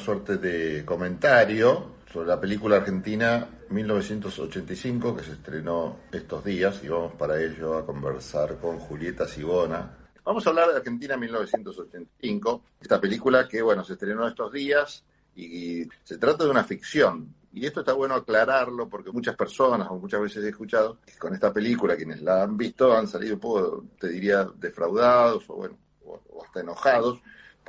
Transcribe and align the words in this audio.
suerte 0.00 0.38
de 0.38 0.84
comentario 0.84 1.92
sobre 2.12 2.28
la 2.28 2.40
película 2.40 2.76
argentina 2.76 3.46
1985 3.68 5.16
que 5.16 5.22
se 5.22 5.32
estrenó 5.32 5.98
estos 6.10 6.44
días 6.44 6.80
y 6.82 6.88
vamos 6.88 7.12
para 7.14 7.40
ello 7.40 7.76
a 7.76 7.86
conversar 7.86 8.56
con 8.58 8.78
Julieta 8.78 9.28
Sigona. 9.28 9.96
Vamos 10.24 10.46
a 10.46 10.50
hablar 10.50 10.70
de 10.70 10.76
Argentina 10.76 11.16
1985, 11.16 12.62
esta 12.80 13.00
película 13.00 13.46
que 13.46 13.62
bueno 13.62 13.84
se 13.84 13.92
estrenó 13.92 14.26
estos 14.26 14.52
días 14.52 15.04
y 15.36 15.84
se 16.02 16.18
trata 16.18 16.44
de 16.44 16.50
una 16.50 16.64
ficción. 16.64 17.34
Y 17.52 17.66
esto 17.66 17.80
está 17.80 17.92
bueno 17.92 18.14
aclararlo 18.14 18.88
porque 18.88 19.10
muchas 19.10 19.36
personas, 19.36 19.88
o 19.90 19.98
muchas 19.98 20.20
veces 20.20 20.44
he 20.44 20.50
escuchado, 20.50 20.98
que 21.04 21.18
con 21.18 21.34
esta 21.34 21.52
película, 21.52 21.96
quienes 21.96 22.22
la 22.22 22.44
han 22.44 22.56
visto, 22.56 22.96
han 22.96 23.08
salido 23.08 23.34
un 23.34 23.40
poco, 23.40 23.84
te 23.98 24.08
diría, 24.08 24.48
defraudados 24.56 25.44
o 25.48 25.56
bueno, 25.56 25.76
o, 26.04 26.44
hasta 26.44 26.60
enojados 26.60 27.20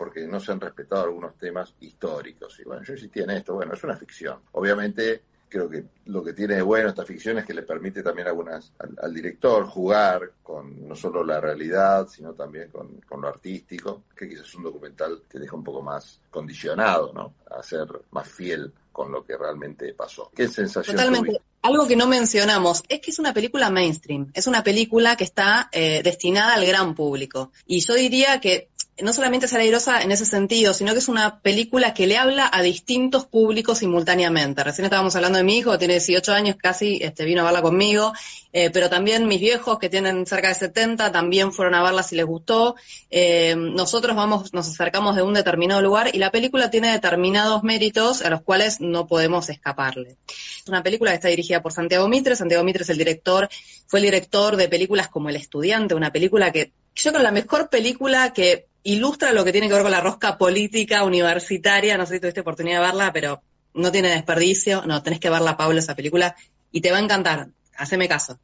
porque 0.01 0.25
no 0.25 0.39
se 0.39 0.51
han 0.51 0.59
respetado 0.59 1.03
algunos 1.03 1.37
temas 1.37 1.75
históricos. 1.79 2.59
Y 2.59 2.63
bueno, 2.63 2.81
yo 2.83 2.93
insistía 2.93 3.23
en 3.23 3.29
esto, 3.29 3.53
bueno, 3.53 3.75
es 3.75 3.83
una 3.83 3.95
ficción. 3.95 4.39
Obviamente 4.53 5.21
creo 5.47 5.69
que 5.69 5.83
lo 6.05 6.23
que 6.23 6.33
tiene 6.33 6.55
de 6.55 6.63
bueno 6.63 6.89
esta 6.89 7.05
ficción 7.05 7.37
es 7.37 7.45
que 7.45 7.53
le 7.53 7.61
permite 7.61 8.01
también 8.01 8.27
algunas, 8.27 8.73
al, 8.79 9.13
director 9.13 9.63
jugar 9.67 10.31
con 10.41 10.87
no 10.87 10.95
solo 10.95 11.23
la 11.23 11.39
realidad, 11.39 12.07
sino 12.07 12.33
también 12.33 12.71
con, 12.71 13.21
lo 13.21 13.27
artístico, 13.27 14.05
que 14.15 14.27
quizás 14.27 14.51
un 14.55 14.63
documental 14.63 15.21
te 15.29 15.37
deja 15.37 15.55
un 15.55 15.63
poco 15.63 15.83
más 15.83 16.19
condicionado, 16.31 17.13
¿no? 17.13 17.35
A 17.55 17.61
ser 17.61 17.85
más 18.09 18.27
fiel 18.27 18.73
con 18.91 19.11
lo 19.11 19.23
que 19.23 19.37
realmente 19.37 19.93
pasó. 19.93 20.31
¿Qué 20.35 20.47
sensación 20.47 20.95
Totalmente. 20.95 21.39
Algo 21.61 21.87
que 21.87 21.95
no 21.95 22.07
mencionamos 22.07 22.81
es 22.89 23.01
que 23.01 23.11
es 23.11 23.19
una 23.19 23.35
película 23.35 23.69
mainstream, 23.69 24.31
es 24.33 24.47
una 24.47 24.63
película 24.63 25.15
que 25.15 25.25
está 25.25 25.69
eh, 25.71 26.01
destinada 26.03 26.55
al 26.55 26.65
gran 26.65 26.95
público. 26.95 27.51
Y 27.67 27.81
yo 27.81 27.93
diría 27.93 28.41
que 28.41 28.71
no 28.99 29.13
solamente 29.13 29.45
es 29.45 29.53
alegrosa 29.53 30.01
en 30.01 30.11
ese 30.11 30.25
sentido, 30.25 30.73
sino 30.73 30.93
que 30.93 30.99
es 30.99 31.07
una 31.07 31.39
película 31.39 31.93
que 31.93 32.07
le 32.07 32.17
habla 32.17 32.49
a 32.51 32.61
distintos 32.61 33.25
públicos 33.25 33.79
simultáneamente. 33.79 34.63
Recién 34.63 34.85
estábamos 34.85 35.15
hablando 35.15 35.37
de 35.37 35.43
mi 35.43 35.57
hijo, 35.57 35.77
tiene 35.77 35.95
18 35.95 36.33
años, 36.33 36.55
casi 36.57 36.99
este, 37.01 37.25
vino 37.25 37.41
a 37.41 37.45
verla 37.45 37.61
conmigo, 37.61 38.13
eh, 38.53 38.69
pero 38.69 38.89
también 38.89 39.27
mis 39.27 39.39
viejos, 39.39 39.79
que 39.79 39.89
tienen 39.89 40.25
cerca 40.25 40.49
de 40.49 40.55
70, 40.55 41.11
también 41.11 41.51
fueron 41.51 41.73
a 41.75 41.83
verla 41.83 42.03
si 42.03 42.15
les 42.15 42.25
gustó. 42.25 42.75
Eh, 43.09 43.55
nosotros 43.55 44.15
vamos, 44.15 44.53
nos 44.53 44.67
acercamos 44.67 45.15
de 45.15 45.21
un 45.21 45.33
determinado 45.33 45.81
lugar 45.81 46.13
y 46.13 46.19
la 46.19 46.31
película 46.31 46.69
tiene 46.69 46.91
determinados 46.91 47.63
méritos 47.63 48.21
a 48.21 48.29
los 48.29 48.41
cuales 48.41 48.81
no 48.81 49.07
podemos 49.07 49.49
escaparle. 49.49 50.17
Es 50.27 50.67
una 50.67 50.83
película 50.83 51.11
que 51.11 51.15
está 51.15 51.27
dirigida 51.29 51.61
por 51.61 51.71
Santiago 51.71 52.07
Mitre. 52.07 52.35
Santiago 52.35 52.63
Mitre 52.63 52.83
es 52.83 52.89
el 52.89 52.97
director, 52.97 53.49
fue 53.87 53.99
el 53.99 54.05
director 54.05 54.57
de 54.57 54.67
películas 54.67 55.07
como 55.07 55.29
El 55.29 55.37
Estudiante, 55.37 55.95
una 55.95 56.11
película 56.11 56.51
que 56.51 56.71
yo 56.95 57.11
creo 57.11 57.23
la 57.23 57.31
mejor 57.31 57.69
película 57.69 58.33
que 58.33 58.67
ilustra 58.83 59.31
lo 59.31 59.43
que 59.43 59.51
tiene 59.51 59.67
que 59.67 59.73
ver 59.73 59.83
con 59.83 59.91
la 59.91 60.01
rosca 60.01 60.37
política 60.37 61.03
universitaria. 61.03 61.97
No 61.97 62.05
sé 62.05 62.15
si 62.15 62.19
tuviste 62.19 62.41
oportunidad 62.41 62.81
de 62.81 62.87
verla, 62.87 63.13
pero 63.13 63.41
no 63.73 63.91
tiene 63.91 64.09
desperdicio. 64.09 64.83
No, 64.85 65.01
tenés 65.03 65.19
que 65.19 65.29
verla, 65.29 65.57
Pablo, 65.57 65.79
esa 65.79 65.95
película, 65.95 66.35
y 66.71 66.81
te 66.81 66.91
va 66.91 66.97
a 66.97 67.01
encantar. 67.01 67.47
Haceme 67.77 68.07
caso. 68.07 68.39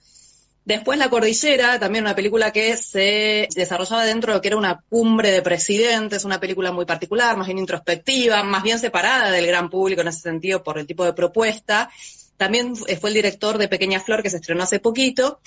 Después 0.65 0.99
La 0.99 1.09
Cordillera, 1.09 1.79
también 1.79 2.03
una 2.03 2.15
película 2.15 2.51
que 2.51 2.75
se 2.75 3.47
desarrollaba 3.55 4.03
dentro 4.03 4.33
de 4.33 4.37
lo 4.37 4.41
que 4.41 4.49
era 4.49 4.57
una 4.57 4.83
cumbre 4.89 5.31
de 5.31 5.41
presidentes, 5.41 6.25
una 6.25 6.41
película 6.41 6.73
muy 6.73 6.83
particular, 6.83 7.37
más 7.37 7.47
bien 7.47 7.59
introspectiva, 7.59 8.43
más 8.43 8.63
bien 8.63 8.77
separada 8.77 9.31
del 9.31 9.47
gran 9.47 9.69
público 9.69 10.01
en 10.01 10.09
ese 10.09 10.19
sentido 10.19 10.63
por 10.63 10.77
el 10.77 10.85
tipo 10.85 11.05
de 11.05 11.13
propuesta. 11.13 11.89
También 12.35 12.75
fue 12.75 13.09
el 13.09 13.13
director 13.13 13.57
de 13.57 13.69
Pequeña 13.69 14.01
Flor, 14.01 14.21
que 14.21 14.29
se 14.29 14.37
estrenó 14.37 14.63
hace 14.63 14.81
poquito 14.81 15.39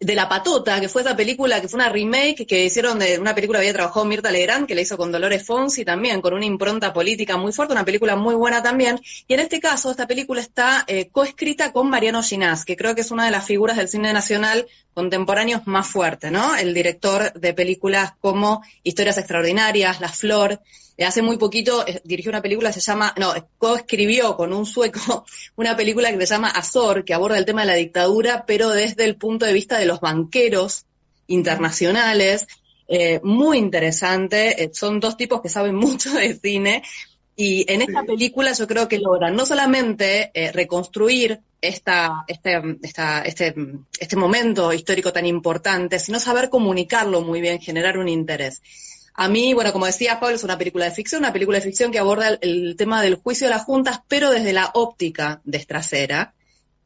de 0.00 0.14
La 0.14 0.28
Patota, 0.28 0.80
que 0.80 0.88
fue 0.88 1.02
esa 1.02 1.16
película, 1.16 1.60
que 1.60 1.68
fue 1.68 1.78
una 1.78 1.88
remake 1.88 2.46
que 2.46 2.64
hicieron 2.64 3.00
de 3.00 3.18
una 3.18 3.34
película 3.34 3.58
que 3.58 3.66
había 3.66 3.72
trabajado 3.72 4.04
Mirta 4.04 4.30
Legrand, 4.30 4.66
que 4.66 4.74
la 4.76 4.82
hizo 4.82 4.96
con 4.96 5.10
Dolores 5.10 5.44
Fonsi 5.44 5.84
también, 5.84 6.20
con 6.20 6.34
una 6.34 6.44
impronta 6.44 6.92
política 6.92 7.36
muy 7.36 7.52
fuerte, 7.52 7.74
una 7.74 7.84
película 7.84 8.14
muy 8.14 8.36
buena 8.36 8.62
también. 8.62 9.00
Y 9.26 9.34
en 9.34 9.40
este 9.40 9.58
caso, 9.60 9.90
esta 9.90 10.06
película 10.06 10.40
está 10.40 10.84
eh, 10.86 11.08
coescrita 11.10 11.72
con 11.72 11.90
Mariano 11.90 12.22
Ginás, 12.22 12.64
que 12.64 12.76
creo 12.76 12.94
que 12.94 13.00
es 13.00 13.10
una 13.10 13.24
de 13.24 13.32
las 13.32 13.44
figuras 13.44 13.76
del 13.76 13.88
cine 13.88 14.12
nacional 14.12 14.68
contemporáneos 14.94 15.66
más 15.66 15.88
fuerte, 15.88 16.30
¿no? 16.30 16.54
El 16.54 16.74
director 16.74 17.32
de 17.32 17.54
películas 17.54 18.12
como 18.20 18.62
Historias 18.84 19.18
Extraordinarias, 19.18 20.00
La 20.00 20.08
Flor, 20.08 20.60
hace 21.04 21.22
muy 21.22 21.36
poquito 21.36 21.86
eh, 21.86 22.00
dirigió 22.04 22.30
una 22.30 22.42
película 22.42 22.70
que 22.72 22.80
se 22.80 22.90
llama, 22.90 23.14
no, 23.16 23.32
coescribió 23.56 24.36
con 24.36 24.52
un 24.52 24.66
sueco 24.66 25.24
una 25.56 25.76
película 25.76 26.10
que 26.10 26.26
se 26.26 26.34
llama 26.34 26.50
Azor, 26.50 27.04
que 27.04 27.14
aborda 27.14 27.38
el 27.38 27.44
tema 27.44 27.62
de 27.62 27.68
la 27.68 27.74
dictadura, 27.74 28.44
pero 28.46 28.70
desde 28.70 29.04
el 29.04 29.16
punto 29.16 29.46
de 29.46 29.52
vista 29.52 29.78
de 29.78 29.86
los 29.86 30.00
banqueros 30.00 30.84
internacionales. 31.28 32.46
Eh, 32.90 33.20
muy 33.22 33.58
interesante, 33.58 34.70
son 34.72 34.98
dos 34.98 35.16
tipos 35.16 35.42
que 35.42 35.50
saben 35.50 35.74
mucho 35.76 36.10
de 36.10 36.34
cine 36.34 36.82
y 37.36 37.70
en 37.70 37.82
esta 37.82 38.02
película 38.02 38.52
yo 38.52 38.66
creo 38.66 38.88
que 38.88 38.98
logran 38.98 39.36
no 39.36 39.44
solamente 39.46 40.32
reconstruir 40.52 41.38
esta, 41.60 42.24
este, 42.26 42.78
esta, 42.82 43.22
este, 43.22 43.54
este 43.98 44.16
momento 44.16 44.72
histórico 44.72 45.12
tan 45.12 45.26
importante, 45.26 45.98
sino 45.98 46.18
saber 46.18 46.48
comunicarlo 46.48 47.20
muy 47.20 47.40
bien, 47.40 47.60
generar 47.60 47.98
un 47.98 48.08
interés. 48.08 48.62
A 49.20 49.26
mí, 49.28 49.52
bueno, 49.52 49.72
como 49.72 49.86
decía 49.86 50.20
Pablo, 50.20 50.36
es 50.36 50.44
una 50.44 50.56
película 50.56 50.84
de 50.84 50.92
ficción, 50.92 51.22
una 51.22 51.32
película 51.32 51.58
de 51.58 51.64
ficción 51.64 51.90
que 51.90 51.98
aborda 51.98 52.38
el, 52.40 52.76
tema 52.76 53.02
del 53.02 53.16
juicio 53.16 53.48
de 53.48 53.54
las 53.54 53.64
juntas, 53.64 54.00
pero 54.06 54.30
desde 54.30 54.52
la 54.52 54.70
óptica 54.74 55.40
de 55.42 55.66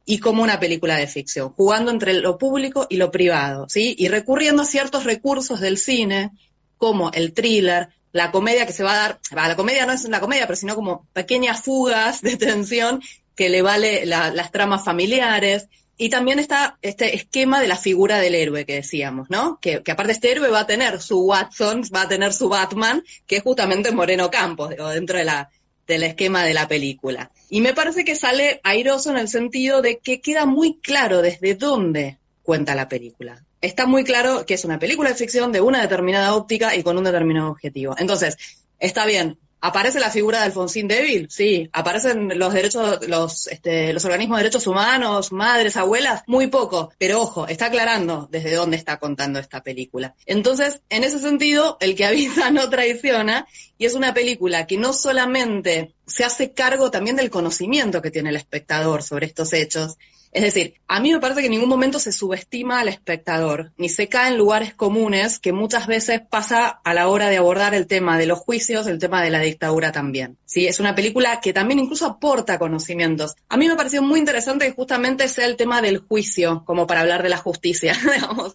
y 0.03 0.17
como 0.17 0.41
una 0.41 0.59
película 0.59 0.95
de 0.95 1.05
ficción, 1.05 1.49
jugando 1.49 1.91
entre 1.91 2.15
lo 2.15 2.39
público 2.39 2.87
y 2.89 2.97
lo 2.97 3.11
privado, 3.11 3.69
¿sí? 3.69 3.95
Y 3.99 4.07
recurriendo 4.07 4.63
a 4.63 4.65
ciertos 4.65 5.03
recursos 5.03 5.59
del 5.59 5.77
cine, 5.77 6.31
como 6.79 7.11
el 7.11 7.33
thriller, 7.33 7.89
la 8.13 8.31
comedia 8.31 8.65
que 8.65 8.73
se 8.73 8.83
va 8.83 8.93
a 8.93 8.97
dar, 8.97 9.19
la 9.31 9.55
comedia 9.55 9.85
no 9.85 9.93
es 9.93 10.03
una 10.03 10.19
comedia, 10.19 10.47
pero 10.47 10.55
sino 10.55 10.73
como 10.73 11.05
pequeñas 11.13 11.61
fugas 11.61 12.23
de 12.23 12.35
tensión 12.35 12.99
que 13.35 13.49
le 13.49 13.61
vale 13.61 14.07
las 14.07 14.51
tramas 14.51 14.83
familiares, 14.83 15.67
y 15.97 16.09
también 16.09 16.39
está 16.39 16.77
este 16.81 17.15
esquema 17.15 17.61
de 17.61 17.67
la 17.67 17.77
figura 17.77 18.19
del 18.19 18.35
héroe 18.35 18.65
que 18.65 18.75
decíamos, 18.75 19.29
¿no? 19.29 19.59
Que, 19.61 19.83
que, 19.83 19.91
aparte 19.91 20.13
este 20.13 20.31
héroe 20.31 20.49
va 20.49 20.61
a 20.61 20.67
tener 20.67 21.01
su 21.01 21.21
Watson, 21.21 21.83
va 21.95 22.03
a 22.03 22.07
tener 22.07 22.33
su 22.33 22.49
Batman, 22.49 23.03
que 23.27 23.37
es 23.37 23.43
justamente 23.43 23.91
Moreno 23.91 24.31
Campos, 24.31 24.69
dentro 24.69 25.17
de 25.17 25.23
la, 25.23 25.51
del 25.87 26.03
esquema 26.03 26.43
de 26.43 26.53
la 26.53 26.67
película. 26.67 27.31
Y 27.49 27.61
me 27.61 27.73
parece 27.73 28.03
que 28.03 28.15
sale 28.15 28.59
airoso 28.63 29.11
en 29.11 29.17
el 29.17 29.27
sentido 29.27 29.81
de 29.81 29.99
que 29.99 30.21
queda 30.21 30.45
muy 30.45 30.79
claro 30.79 31.21
desde 31.21 31.55
dónde 31.55 32.17
cuenta 32.41 32.75
la 32.75 32.89
película. 32.89 33.43
Está 33.61 33.85
muy 33.85 34.03
claro 34.03 34.45
que 34.45 34.55
es 34.55 34.65
una 34.65 34.79
película 34.79 35.09
de 35.09 35.15
ficción 35.15 35.51
de 35.51 35.61
una 35.61 35.81
determinada 35.81 36.35
óptica 36.35 36.75
y 36.75 36.83
con 36.83 36.97
un 36.97 37.03
determinado 37.03 37.49
objetivo. 37.49 37.95
Entonces, 37.97 38.37
está 38.79 39.05
bien, 39.05 39.37
¿Aparece 39.65 40.01
la 40.01 40.09
figura 40.09 40.39
de 40.39 40.43
Alfonsín 40.43 40.89
débil? 40.89 41.29
Sí. 41.29 41.69
¿Aparecen 41.71 42.37
los 42.37 42.53
derechos, 42.53 43.07
los, 43.07 43.47
este, 43.47 43.93
los 43.93 44.03
organismos 44.03 44.37
de 44.37 44.43
derechos 44.43 44.67
humanos, 44.67 45.31
madres, 45.31 45.77
abuelas? 45.77 46.23
Muy 46.27 46.47
poco. 46.47 46.91
Pero 46.97 47.21
ojo, 47.21 47.47
está 47.47 47.67
aclarando 47.67 48.27
desde 48.29 48.55
dónde 48.55 48.75
está 48.75 48.97
contando 48.97 49.39
esta 49.39 49.63
película. 49.63 50.15
Entonces, 50.25 50.81
en 50.89 51.05
ese 51.05 51.17
sentido, 51.17 51.77
el 51.79 51.95
que 51.95 52.03
avisa 52.03 52.51
no 52.51 52.69
traiciona, 52.69 53.47
y 53.77 53.85
es 53.85 53.93
una 53.93 54.13
película 54.13 54.67
que 54.67 54.77
no 54.77 54.91
solamente 54.91 55.93
se 56.05 56.25
hace 56.25 56.51
cargo 56.51 56.91
también 56.91 57.15
del 57.15 57.29
conocimiento 57.29 58.01
que 58.01 58.11
tiene 58.11 58.31
el 58.31 58.35
espectador 58.35 59.01
sobre 59.01 59.27
estos 59.27 59.53
hechos, 59.53 59.97
es 60.33 60.41
decir, 60.41 60.73
a 60.87 60.99
mí 60.99 61.13
me 61.13 61.19
parece 61.19 61.41
que 61.41 61.45
en 61.45 61.51
ningún 61.51 61.69
momento 61.69 61.99
se 61.99 62.11
subestima 62.11 62.79
al 62.79 62.87
espectador, 62.87 63.71
ni 63.77 63.87
se 63.87 64.09
cae 64.09 64.31
en 64.31 64.37
lugares 64.37 64.73
comunes 64.73 65.37
que 65.37 65.53
muchas 65.53 65.85
veces 65.85 66.21
pasa 66.27 66.67
a 66.83 66.93
la 66.95 67.07
hora 67.07 67.29
de 67.29 67.37
abordar 67.37 67.75
el 67.75 67.85
tema 67.85 68.17
de 68.17 68.25
los 68.25 68.39
juicios, 68.39 68.87
el 68.87 68.97
tema 68.97 69.21
de 69.21 69.29
la 69.29 69.39
dictadura 69.39 69.91
también. 69.91 70.37
Sí, 70.45 70.65
es 70.65 70.79
una 70.79 70.95
película 70.95 71.39
que 71.39 71.53
también 71.53 71.79
incluso 71.79 72.07
aporta 72.07 72.57
conocimientos. 72.57 73.35
A 73.47 73.57
mí 73.57 73.67
me 73.67 73.75
pareció 73.75 74.01
muy 74.01 74.19
interesante 74.19 74.65
que 74.65 74.73
justamente 74.73 75.27
sea 75.27 75.45
el 75.45 75.55
tema 75.55 75.81
del 75.81 75.99
juicio, 75.99 76.63
como 76.65 76.87
para 76.87 77.01
hablar 77.01 77.21
de 77.21 77.29
la 77.29 77.37
justicia, 77.37 77.93
digamos, 78.15 78.53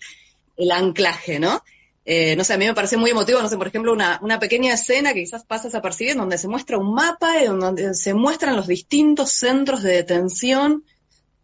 el 0.56 0.72
anclaje, 0.72 1.38
¿no? 1.38 1.62
Eh, 2.10 2.34
no 2.36 2.42
sé, 2.42 2.54
a 2.54 2.58
mí 2.58 2.66
me 2.66 2.74
pareció 2.74 2.98
muy 2.98 3.10
emotivo, 3.10 3.40
no 3.40 3.48
sé, 3.48 3.56
por 3.56 3.68
ejemplo, 3.68 3.92
una, 3.92 4.40
pequeña 4.40 4.74
escena 4.74 5.12
que 5.12 5.20
quizás 5.20 5.44
pasa 5.44 5.64
desapercibida, 5.68 6.14
donde 6.14 6.38
se 6.38 6.48
muestra 6.48 6.78
un 6.78 6.94
mapa, 6.94 7.42
en 7.42 7.60
donde 7.60 7.94
se 7.94 8.14
muestran 8.14 8.56
los 8.56 8.66
distintos 8.66 9.30
centros 9.30 9.82
de 9.82 9.92
detención 9.92 10.84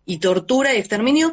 y 0.06 0.18
tortura 0.18 0.74
y 0.74 0.78
exterminio, 0.78 1.32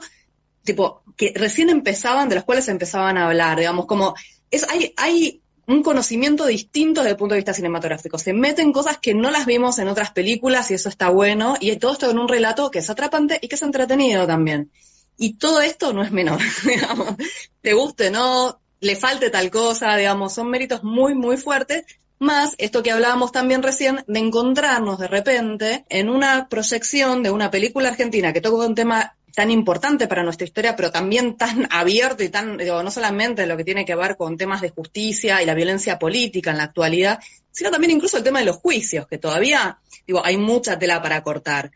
tipo, 0.63 1.03
que 1.17 1.33
recién 1.35 1.69
empezaban, 1.69 2.29
de 2.29 2.35
los 2.35 2.43
cuales 2.43 2.67
empezaban 2.67 3.17
a 3.17 3.27
hablar, 3.27 3.57
digamos, 3.57 3.85
como, 3.85 4.15
es, 4.49 4.67
hay, 4.69 4.93
hay 4.97 5.41
un 5.67 5.83
conocimiento 5.83 6.45
distinto 6.45 7.01
desde 7.01 7.11
el 7.11 7.17
punto 7.17 7.33
de 7.33 7.39
vista 7.39 7.53
cinematográfico. 7.53 8.17
Se 8.17 8.33
meten 8.33 8.71
cosas 8.71 8.97
que 8.97 9.13
no 9.13 9.31
las 9.31 9.45
vimos 9.45 9.79
en 9.79 9.87
otras 9.87 10.11
películas 10.11 10.69
y 10.71 10.75
eso 10.75 10.89
está 10.89 11.09
bueno, 11.09 11.55
y 11.59 11.75
todo 11.77 11.93
esto 11.93 12.09
en 12.09 12.19
un 12.19 12.27
relato 12.27 12.69
que 12.71 12.79
es 12.79 12.89
atrapante 12.89 13.39
y 13.41 13.47
que 13.47 13.55
es 13.55 13.61
entretenido 13.61 14.27
también. 14.27 14.71
Y 15.17 15.33
todo 15.33 15.61
esto 15.61 15.93
no 15.93 16.03
es 16.03 16.11
menor, 16.11 16.39
digamos. 16.65 17.15
Te 17.61 17.73
guste, 17.73 18.09
no, 18.09 18.59
le 18.79 18.95
falte 18.95 19.29
tal 19.29 19.49
cosa, 19.51 19.95
digamos, 19.95 20.33
son 20.33 20.49
méritos 20.49 20.83
muy, 20.83 21.13
muy 21.13 21.37
fuertes, 21.37 21.85
más 22.21 22.53
esto 22.59 22.83
que 22.83 22.91
hablábamos 22.91 23.31
también 23.31 23.63
recién 23.63 24.03
de 24.07 24.19
encontrarnos 24.19 24.99
de 24.99 25.07
repente 25.07 25.85
en 25.89 26.07
una 26.07 26.47
proyección 26.47 27.23
de 27.23 27.31
una 27.31 27.49
película 27.49 27.89
argentina 27.89 28.31
que 28.31 28.41
toca 28.41 28.67
un 28.67 28.75
tema 28.75 29.15
tan 29.33 29.49
importante 29.49 30.07
para 30.07 30.23
nuestra 30.23 30.45
historia, 30.45 30.75
pero 30.75 30.91
también 30.91 31.35
tan 31.35 31.67
abierto 31.71 32.23
y 32.23 32.29
tan, 32.29 32.57
digo, 32.57 32.83
no 32.83 32.91
solamente 32.91 33.47
lo 33.47 33.57
que 33.57 33.63
tiene 33.63 33.85
que 33.85 33.95
ver 33.95 34.17
con 34.17 34.37
temas 34.37 34.61
de 34.61 34.69
justicia 34.69 35.41
y 35.41 35.45
la 35.45 35.55
violencia 35.55 35.97
política 35.97 36.51
en 36.51 36.57
la 36.57 36.65
actualidad, 36.65 37.19
sino 37.51 37.71
también 37.71 37.91
incluso 37.91 38.17
el 38.17 38.23
tema 38.23 38.39
de 38.39 38.45
los 38.45 38.57
juicios, 38.57 39.07
que 39.07 39.17
todavía, 39.17 39.79
digo, 40.05 40.23
hay 40.23 40.37
mucha 40.37 40.77
tela 40.77 41.01
para 41.01 41.23
cortar. 41.23 41.71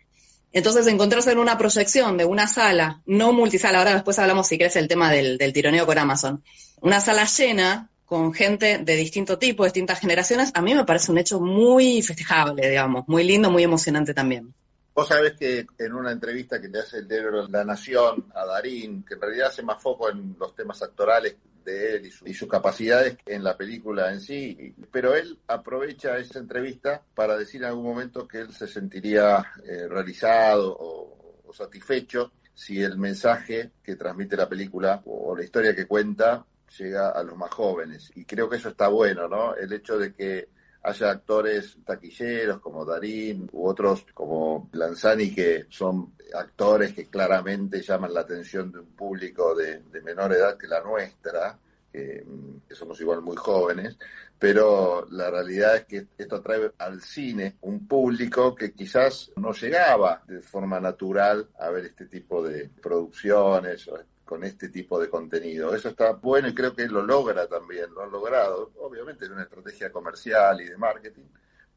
Entonces, 0.51 0.87
encontrarse 0.87 1.31
en 1.31 1.39
una 1.39 1.57
proyección 1.57 2.17
de 2.17 2.25
una 2.25 2.47
sala, 2.47 3.01
no 3.05 3.33
multisala, 3.33 3.79
ahora 3.79 3.93
después 3.95 4.19
hablamos 4.19 4.47
si 4.47 4.57
crees 4.57 4.75
el 4.75 4.87
tema 4.87 5.11
del, 5.11 5.37
del 5.37 5.51
tironeo 5.51 5.85
con 5.85 5.97
Amazon, 5.97 6.43
una 6.81 7.01
sala 7.01 7.25
llena 7.25 7.89
con 8.05 8.33
gente 8.33 8.77
de 8.77 8.95
distinto 8.95 9.37
tipo, 9.37 9.63
de 9.63 9.69
distintas 9.69 9.99
generaciones, 9.99 10.51
a 10.53 10.61
mí 10.61 10.73
me 10.75 10.85
parece 10.85 11.11
un 11.11 11.17
hecho 11.17 11.39
muy 11.39 12.01
festejable, 12.01 12.69
digamos, 12.69 13.07
muy 13.07 13.23
lindo, 13.23 13.49
muy 13.49 13.63
emocionante 13.63 14.13
también. 14.13 14.53
Vos 14.93 15.09
sabés 15.09 15.33
que 15.33 15.65
en 15.77 15.93
una 15.93 16.11
entrevista 16.11 16.61
que 16.61 16.69
le 16.69 16.79
hace 16.79 16.99
el 16.99 17.07
diario 17.07 17.47
La 17.49 17.65
Nación 17.65 18.27
a 18.33 18.45
Darín, 18.45 19.03
que 19.03 19.15
en 19.15 19.21
realidad 19.21 19.47
hace 19.47 19.61
más 19.61 19.81
foco 19.81 20.09
en 20.09 20.37
los 20.39 20.55
temas 20.55 20.81
actorales 20.81 21.35
de 21.65 21.95
él 21.95 22.11
y, 22.25 22.33
sus 22.33 22.47
capacidades 22.47 23.17
en 23.25 23.43
la 23.43 23.57
película 23.57 24.13
en 24.13 24.21
sí, 24.21 24.73
pero 24.91 25.15
él 25.15 25.37
aprovecha 25.47 26.17
esa 26.17 26.39
entrevista 26.39 27.01
para 27.13 27.35
decir 27.35 27.61
en 27.61 27.69
algún 27.69 27.83
momento 27.83 28.27
que 28.27 28.39
él 28.41 28.53
se 28.53 28.67
sentiría 28.67 29.45
eh, 29.65 29.87
realizado 29.89 30.77
o, 30.79 31.51
satisfecho 31.51 32.33
si 32.53 32.81
el 32.81 32.97
mensaje 32.97 33.71
que 33.81 33.95
transmite 33.95 34.35
la 34.35 34.49
película 34.49 35.01
o 35.05 35.35
la 35.37 35.43
historia 35.43 35.73
que 35.73 35.85
cuenta 35.87 36.45
llega 36.77 37.09
a 37.09 37.23
los 37.23 37.37
más 37.37 37.51
jóvenes. 37.51 38.11
Y 38.15 38.25
creo 38.25 38.49
que 38.49 38.57
eso 38.57 38.69
está 38.69 38.87
bueno, 38.87 39.27
¿no? 39.27 39.55
El 39.55 39.71
hecho 39.73 39.97
de 39.97 40.13
que 40.13 40.49
haya 40.85 41.09
actores 41.09 41.77
taquilleros 41.83 42.59
como 42.59 42.85
Darín 42.85 43.49
u 43.51 43.67
otros 43.67 44.05
como 44.13 44.69
Lanzani 44.73 45.33
que 45.33 45.65
son 45.69 46.13
actores 46.33 46.93
que 46.93 47.07
claramente 47.07 47.81
llaman 47.81 48.13
la 48.13 48.21
atención 48.21 48.71
de 48.71 48.79
un 48.79 48.95
público 48.95 49.55
de, 49.55 49.81
menor 50.03 50.33
edad 50.33 50.57
que 50.57 50.67
la 50.67 50.81
nuestra, 50.81 51.57
que, 51.91 52.23
somos 52.71 52.99
igual 53.01 53.21
muy 53.21 53.35
jóvenes, 53.35 53.97
pero 54.37 55.07
la 55.09 55.31
realidad 55.31 55.77
es 55.77 55.85
que 55.85 56.07
esto 56.17 56.35
atrae 56.35 56.71
al 56.77 57.01
cine 57.01 57.55
un 57.61 57.87
público 57.87 58.53
que 58.53 58.73
quizás 58.73 59.31
no 59.37 59.53
llegaba 59.53 60.21
de 60.27 60.41
forma 60.41 60.79
natural 60.79 61.49
a 61.57 61.69
ver 61.69 61.85
este 61.85 62.05
tipo 62.05 62.43
de 62.43 62.69
producciones 62.81 63.87
o 63.87 63.97
con 64.25 64.43
este 64.43 64.69
tipo 64.69 64.99
de 64.99 65.09
contenido. 65.09 65.73
Eso 65.73 65.89
está 65.89 66.13
bueno 66.13 66.47
y 66.47 66.55
creo 66.55 66.75
que 66.75 66.87
lo 66.87 67.01
logra 67.01 67.47
también, 67.47 67.93
lo 67.93 68.01
ha 68.01 68.07
logrado, 68.07 68.71
obviamente 68.79 69.25
en 69.25 69.33
una 69.33 69.43
estrategia 69.43 69.91
comercial 69.91 70.59
y 70.61 70.65
de 70.65 70.77
marketing, 70.77 71.25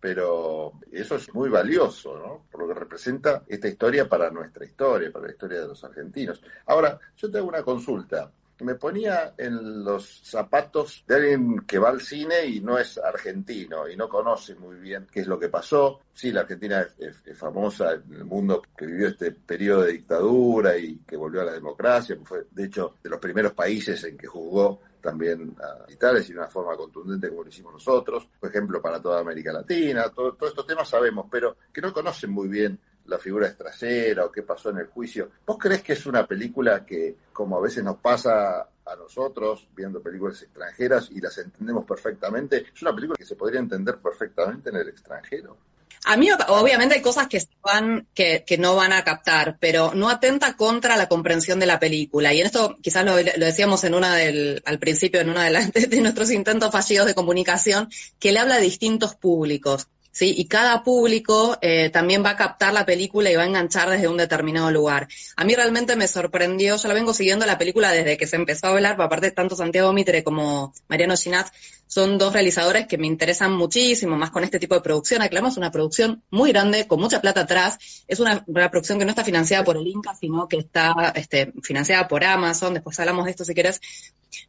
pero 0.00 0.72
eso 0.90 1.16
es 1.16 1.32
muy 1.34 1.48
valioso, 1.50 2.16
¿no? 2.16 2.46
Por 2.50 2.62
lo 2.62 2.68
que 2.68 2.80
representa 2.80 3.44
esta 3.46 3.68
historia 3.68 4.08
para 4.08 4.30
nuestra 4.30 4.64
historia, 4.64 5.12
para 5.12 5.26
la 5.26 5.32
historia 5.32 5.60
de 5.60 5.68
los 5.68 5.84
argentinos. 5.84 6.42
Ahora, 6.66 6.98
yo 7.16 7.30
te 7.30 7.38
hago 7.38 7.48
una 7.48 7.62
consulta 7.62 8.32
me 8.60 8.74
ponía 8.74 9.34
en 9.36 9.84
los 9.84 10.20
zapatos 10.24 11.04
de 11.06 11.14
alguien 11.14 11.60
que 11.60 11.78
va 11.78 11.90
al 11.90 12.00
cine 12.00 12.46
y 12.46 12.60
no 12.60 12.78
es 12.78 12.98
argentino 12.98 13.88
y 13.88 13.96
no 13.96 14.08
conoce 14.08 14.54
muy 14.54 14.76
bien 14.76 15.06
qué 15.10 15.20
es 15.20 15.26
lo 15.26 15.38
que 15.38 15.48
pasó. 15.48 16.00
Sí, 16.12 16.32
la 16.32 16.40
Argentina 16.40 16.86
es, 16.98 17.16
famosa 17.36 17.92
en 17.92 18.14
el 18.14 18.24
mundo 18.24 18.62
que 18.76 18.86
vivió 18.86 19.08
este 19.08 19.30
periodo 19.32 19.82
de 19.82 19.92
dictadura 19.92 20.76
y 20.76 20.98
que 21.06 21.16
volvió 21.16 21.42
a 21.42 21.44
la 21.44 21.52
democracia, 21.52 22.16
fue 22.24 22.46
de 22.50 22.64
hecho 22.64 22.96
de 23.02 23.10
los 23.10 23.20
primeros 23.20 23.52
países 23.52 24.02
en 24.04 24.16
que 24.16 24.26
juzgó 24.26 24.80
también 25.00 25.56
a 25.62 25.86
militares 25.86 26.28
y 26.28 26.32
de 26.32 26.40
una 26.40 26.48
forma 26.48 26.76
contundente 26.76 27.28
como 27.28 27.44
lo 27.44 27.48
hicimos 27.48 27.72
nosotros, 27.72 28.28
por 28.40 28.50
ejemplo, 28.50 28.82
para 28.82 29.00
toda 29.00 29.20
América 29.20 29.52
Latina, 29.52 30.10
todos 30.10 30.36
estos 30.42 30.66
temas 30.66 30.88
sabemos, 30.88 31.26
pero 31.30 31.56
que 31.72 31.80
no 31.80 31.92
conocen 31.92 32.30
muy 32.30 32.48
bien 32.48 32.78
la 33.08 33.18
figura 33.18 33.52
trasera 33.56 34.24
o 34.24 34.32
qué 34.32 34.42
pasó 34.42 34.70
en 34.70 34.78
el 34.78 34.86
juicio. 34.86 35.30
¿Vos 35.46 35.58
crees 35.58 35.82
que 35.82 35.94
es 35.94 36.06
una 36.06 36.26
película 36.26 36.84
que, 36.84 37.16
como 37.32 37.56
a 37.56 37.60
veces 37.60 37.82
nos 37.82 37.96
pasa 37.96 38.60
a 38.60 38.96
nosotros 38.96 39.68
viendo 39.74 40.02
películas 40.02 40.42
extranjeras 40.42 41.10
y 41.10 41.20
las 41.20 41.36
entendemos 41.38 41.84
perfectamente, 41.84 42.66
es 42.74 42.82
una 42.82 42.94
película 42.94 43.16
que 43.18 43.24
se 43.24 43.36
podría 43.36 43.60
entender 43.60 43.98
perfectamente 43.98 44.70
en 44.70 44.76
el 44.76 44.88
extranjero? 44.88 45.56
A 46.04 46.16
mí, 46.16 46.28
obviamente, 46.48 46.94
hay 46.94 47.02
cosas 47.02 47.26
que, 47.26 47.42
van, 47.62 48.06
que, 48.14 48.44
que, 48.46 48.56
no 48.56 48.76
van 48.76 48.92
a 48.92 49.04
captar, 49.04 49.58
pero 49.60 49.92
no 49.94 50.08
atenta 50.08 50.56
contra 50.56 50.96
la 50.96 51.08
comprensión 51.08 51.58
de 51.58 51.66
la 51.66 51.80
película. 51.80 52.32
Y 52.32 52.40
en 52.40 52.46
esto 52.46 52.78
quizás 52.80 53.04
lo, 53.04 53.16
decíamos 53.16 53.82
en 53.84 53.94
una 53.94 54.14
del, 54.14 54.62
al 54.64 54.78
principio, 54.78 55.20
en 55.20 55.30
una 55.30 55.44
de, 55.44 55.70
de, 55.88 56.00
nuestros 56.00 56.30
intentos 56.30 56.70
fallidos 56.70 57.06
de 57.06 57.14
comunicación, 57.14 57.90
que 58.18 58.32
le 58.32 58.38
habla 58.38 58.56
a 58.56 58.60
distintos 58.60 59.16
públicos. 59.16 59.88
¿Sí? 60.18 60.34
Y 60.36 60.46
cada 60.46 60.82
público 60.82 61.56
eh, 61.60 61.90
también 61.90 62.24
va 62.24 62.30
a 62.30 62.36
captar 62.36 62.72
la 62.72 62.84
película 62.84 63.30
y 63.30 63.36
va 63.36 63.44
a 63.44 63.46
enganchar 63.46 63.88
desde 63.88 64.08
un 64.08 64.16
determinado 64.16 64.68
lugar. 64.72 65.06
A 65.36 65.44
mí 65.44 65.54
realmente 65.54 65.94
me 65.94 66.08
sorprendió, 66.08 66.76
yo 66.76 66.88
la 66.88 66.94
vengo 66.94 67.14
siguiendo 67.14 67.46
la 67.46 67.56
película 67.56 67.92
desde 67.92 68.16
que 68.16 68.26
se 68.26 68.34
empezó 68.34 68.66
a 68.66 68.70
hablar, 68.70 69.00
aparte 69.00 69.30
tanto 69.30 69.54
Santiago 69.54 69.92
Mitre 69.92 70.24
como 70.24 70.72
Mariano 70.88 71.16
Ginaz 71.16 71.52
son 71.86 72.18
dos 72.18 72.32
realizadores 72.32 72.86
que 72.86 72.98
me 72.98 73.06
interesan 73.06 73.52
muchísimo, 73.52 74.16
más 74.16 74.30
con 74.30 74.42
este 74.44 74.58
tipo 74.58 74.74
de 74.74 74.80
producción. 74.82 75.22
Aclaramos 75.22 75.56
una 75.56 75.70
producción 75.70 76.22
muy 76.30 76.50
grande, 76.50 76.86
con 76.86 77.00
mucha 77.00 77.20
plata 77.20 77.42
atrás. 77.42 77.78
Es 78.06 78.20
una, 78.20 78.44
producción 78.44 78.98
que 78.98 79.04
no 79.04 79.10
está 79.10 79.24
financiada 79.24 79.64
por 79.64 79.76
el 79.76 79.86
Inca, 79.86 80.14
sino 80.14 80.48
que 80.48 80.58
está 80.58 81.12
este, 81.14 81.52
financiada 81.62 82.06
por 82.08 82.24
Amazon. 82.24 82.74
Después 82.74 82.98
hablamos 83.00 83.24
de 83.24 83.30
esto 83.30 83.44
si 83.44 83.54
querés. 83.54 83.80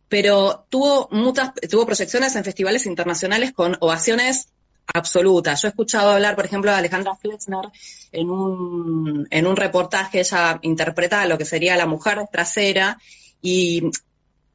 Pero 0.09 0.65
tuvo 0.67 1.07
muchas, 1.11 1.53
tuvo 1.69 1.85
proyecciones 1.85 2.35
en 2.35 2.43
festivales 2.43 2.85
internacionales 2.85 3.53
con 3.53 3.77
ovaciones 3.79 4.49
absoluta. 4.93 5.53
Yo 5.55 5.67
he 5.67 5.69
escuchado 5.69 6.11
hablar, 6.11 6.35
por 6.35 6.45
ejemplo, 6.45 6.71
de 6.71 6.77
Alejandra 6.77 7.15
Fletzner 7.15 7.69
en 8.11 8.29
un, 8.29 9.27
en 9.29 9.47
un 9.47 9.55
reportaje, 9.55 10.19
ella 10.19 10.59
interpreta 10.61 11.25
lo 11.25 11.37
que 11.37 11.45
sería 11.45 11.77
la 11.77 11.85
mujer 11.85 12.25
trasera 12.31 12.97
y 13.41 13.83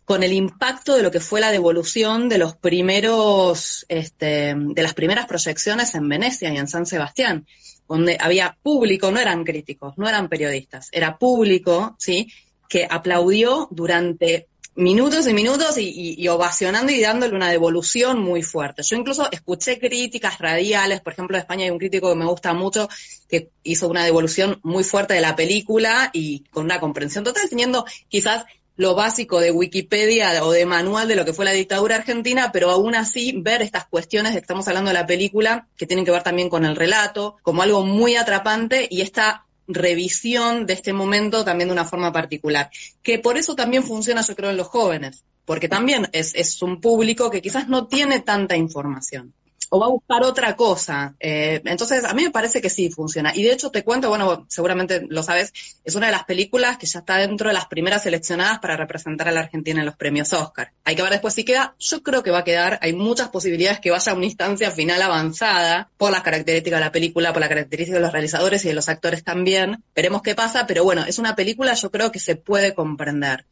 con 0.05 0.23
el 0.23 0.33
impacto 0.33 0.97
de 0.97 1.03
lo 1.03 1.11
que 1.11 1.21
fue 1.21 1.41
la 1.41 1.51
devolución 1.51 2.29
de 2.29 2.39
los 2.39 2.57
primeros, 2.57 3.87
este, 3.89 4.55
de 4.55 4.83
las 4.83 4.95
primeras 4.95 5.27
proyecciones 5.27 5.95
en 5.95 6.09
Venecia 6.09 6.53
y 6.53 6.59
en 6.59 6.69
San 6.69 6.85
Sebastián, 6.85 7.47
donde 7.89 8.19
había 8.21 8.57
público, 8.63 9.11
no 9.11 9.21
eran 9.21 9.45
críticos, 9.45 9.95
no 9.97 10.09
eran 10.09 10.29
periodistas, 10.29 10.89
era 10.93 11.17
público, 11.17 11.97
¿sí? 11.99 12.31
que 12.69 12.87
aplaudió 12.89 13.69
durante 13.71 14.49
minutos 14.77 15.27
y 15.29 15.35
minutos 15.35 15.77
y, 15.79 16.27
ovacionando 16.29 16.93
y 16.93 17.01
dándole 17.01 17.35
una 17.35 17.51
devolución 17.51 18.21
muy 18.21 18.43
fuerte. 18.43 18.83
Yo 18.83 18.97
incluso 18.97 19.31
escuché 19.31 19.79
críticas 19.79 20.39
radiales, 20.39 21.01
por 21.01 21.13
ejemplo, 21.13 21.37
de 21.37 21.41
España 21.41 21.65
hay 21.65 21.71
un 21.71 21.79
crítico 21.79 22.11
que 22.11 22.19
me 22.19 22.27
gusta 22.27 22.53
mucho 22.55 22.89
que 23.29 23.51
hizo 23.63 23.89
una 23.89 24.05
devolución 24.05 24.59
muy 24.63 24.85
fuerte 24.85 25.15
de 25.15 25.21
la 25.21 25.37
película 25.37 26.11
y 26.13 26.45
con 26.51 26.65
una 26.65 26.81
comprensión 26.81 27.25
total, 27.25 27.49
teniendo 27.49 27.85
quizás 28.09 28.45
lo 28.77 28.95
básico 28.95 29.41
de 29.41 29.53
Wikipedia 29.53 30.45
o 30.45 30.51
de 30.51 30.67
manual 30.67 31.07
de 31.07 31.15
lo 31.15 31.25
que 31.25 31.33
fue 31.33 31.45
la 31.45 31.53
dictadura 31.53 31.97
argentina, 31.97 32.51
pero 32.53 32.71
aún 32.71 32.97
así 32.97 33.33
ver 33.37 33.63
estas 33.63 33.87
cuestiones 33.87 34.33
de 34.33 34.41
que 34.41 34.45
estamos 34.45 34.67
hablando 34.67 34.91
de 34.91 34.95
la 34.95 35.07
película, 35.07 35.69
que 35.77 35.87
tienen 35.87 36.05
que 36.05 36.11
ver 36.11 36.25
también 36.25 36.49
con 36.49 36.65
el 36.65 36.75
relato, 36.75 37.37
como 37.43 37.63
algo 37.63 37.85
muy 37.85 38.17
atrapante 38.17 38.89
y 38.91 39.03
esta 39.03 39.47
revisión 39.67 40.67
de 40.67 40.75
este 40.75 40.93
momento 40.93 41.45
también 41.45 41.69
de 41.69 41.75
una 41.75 41.85
forma 41.85 42.13
particular. 42.13 42.71
Que 43.03 43.19
por 43.19 43.37
eso 43.37 43.55
también 43.55 43.85
funciona, 43.85 44.23
yo 44.23 44.35
creo, 44.35 44.51
en 44.51 44.57
los 44.57 44.69
jóvenes, 44.69 45.25
porque 45.45 45.69
también 45.69 46.09
es, 46.13 46.35
es 46.35 46.61
un 46.63 46.81
público 46.81 47.31
que 47.31 47.43
quizás 47.43 47.69
no 47.69 47.87
tiene 47.87 48.21
tanta 48.21 48.57
información 48.57 49.33
o 49.75 49.81
va 49.81 49.87
a 49.87 49.91
buscar 49.91 50.23
otra 50.23 50.55
cosa. 50.55 51.17
Eh, 51.19 51.61
entonces, 51.65 52.05
a 52.05 52.15
mí 52.15 52.23
me 52.23 52.31
parece 52.31 52.63
que 52.63 52.71
sí 52.71 52.91
funciona. 52.91 53.33
Y 53.35 53.43
de 53.43 53.53
hecho, 53.53 53.73
te 53.73 53.83
cuento, 53.83 54.09
bueno, 54.09 54.47
seguramente 54.49 55.05
lo 55.09 55.25
sabes, 55.25 55.53
es 55.83 55.97
una 55.97 56.07
de 56.07 56.13
las 56.13 56.23
películas 56.23 56.79
que 56.79 56.87
ya 56.87 57.01
está 57.01 57.17
dentro 57.17 57.49
de 57.49 57.55
las 57.55 57.67
primeras 57.67 58.05
seleccionadas 58.05 58.61
para 58.61 58.77
representar 58.77 59.27
a 59.27 59.33
la 59.33 59.41
Argentina 59.41 59.81
en 59.81 59.87
los 59.87 59.97
premios 59.97 60.33
Oscar. 60.33 60.71
Hay 60.85 60.95
que 60.95 61.03
ver 61.03 61.11
después 61.11 61.35
si 61.35 61.45
queda. 61.45 61.75
Yo 61.81 62.05
creo 62.05 62.23
que 62.23 62.31
va 62.31 62.39
a 62.39 62.45
quedar. 62.45 62.79
Hay 62.83 62.93
muchas 62.93 63.31
posibilidades 63.31 63.81
que 63.81 63.91
vaya 63.91 64.13
a 64.13 64.15
una 64.15 64.27
instancia 64.27 64.71
final 64.71 65.03
avanzada 65.03 65.91
por 65.97 66.13
las 66.13 66.23
características 66.23 66.79
de 66.79 66.85
la 66.85 66.93
película, 66.93 67.33
por 67.33 67.41
las 67.41 67.49
características 67.49 67.99
de 67.99 68.05
los 68.05 68.13
realizadores 68.13 68.65
y 68.65 68.69
de 68.69 68.75
los 68.75 68.89
actores 68.89 69.25
también. 69.25 69.83
Veremos 69.93 70.23
qué 70.23 70.37
pasa, 70.37 70.69
pero 70.69 70.85
bueno, 70.85 71.05
es 71.05 71.19
una 71.19 71.35
película 71.35 71.75
yo 71.75 71.91
creo 71.91 72.13
que 72.13 72.21
se 72.21 72.37
puede 72.37 72.75
comprender. 72.75 73.45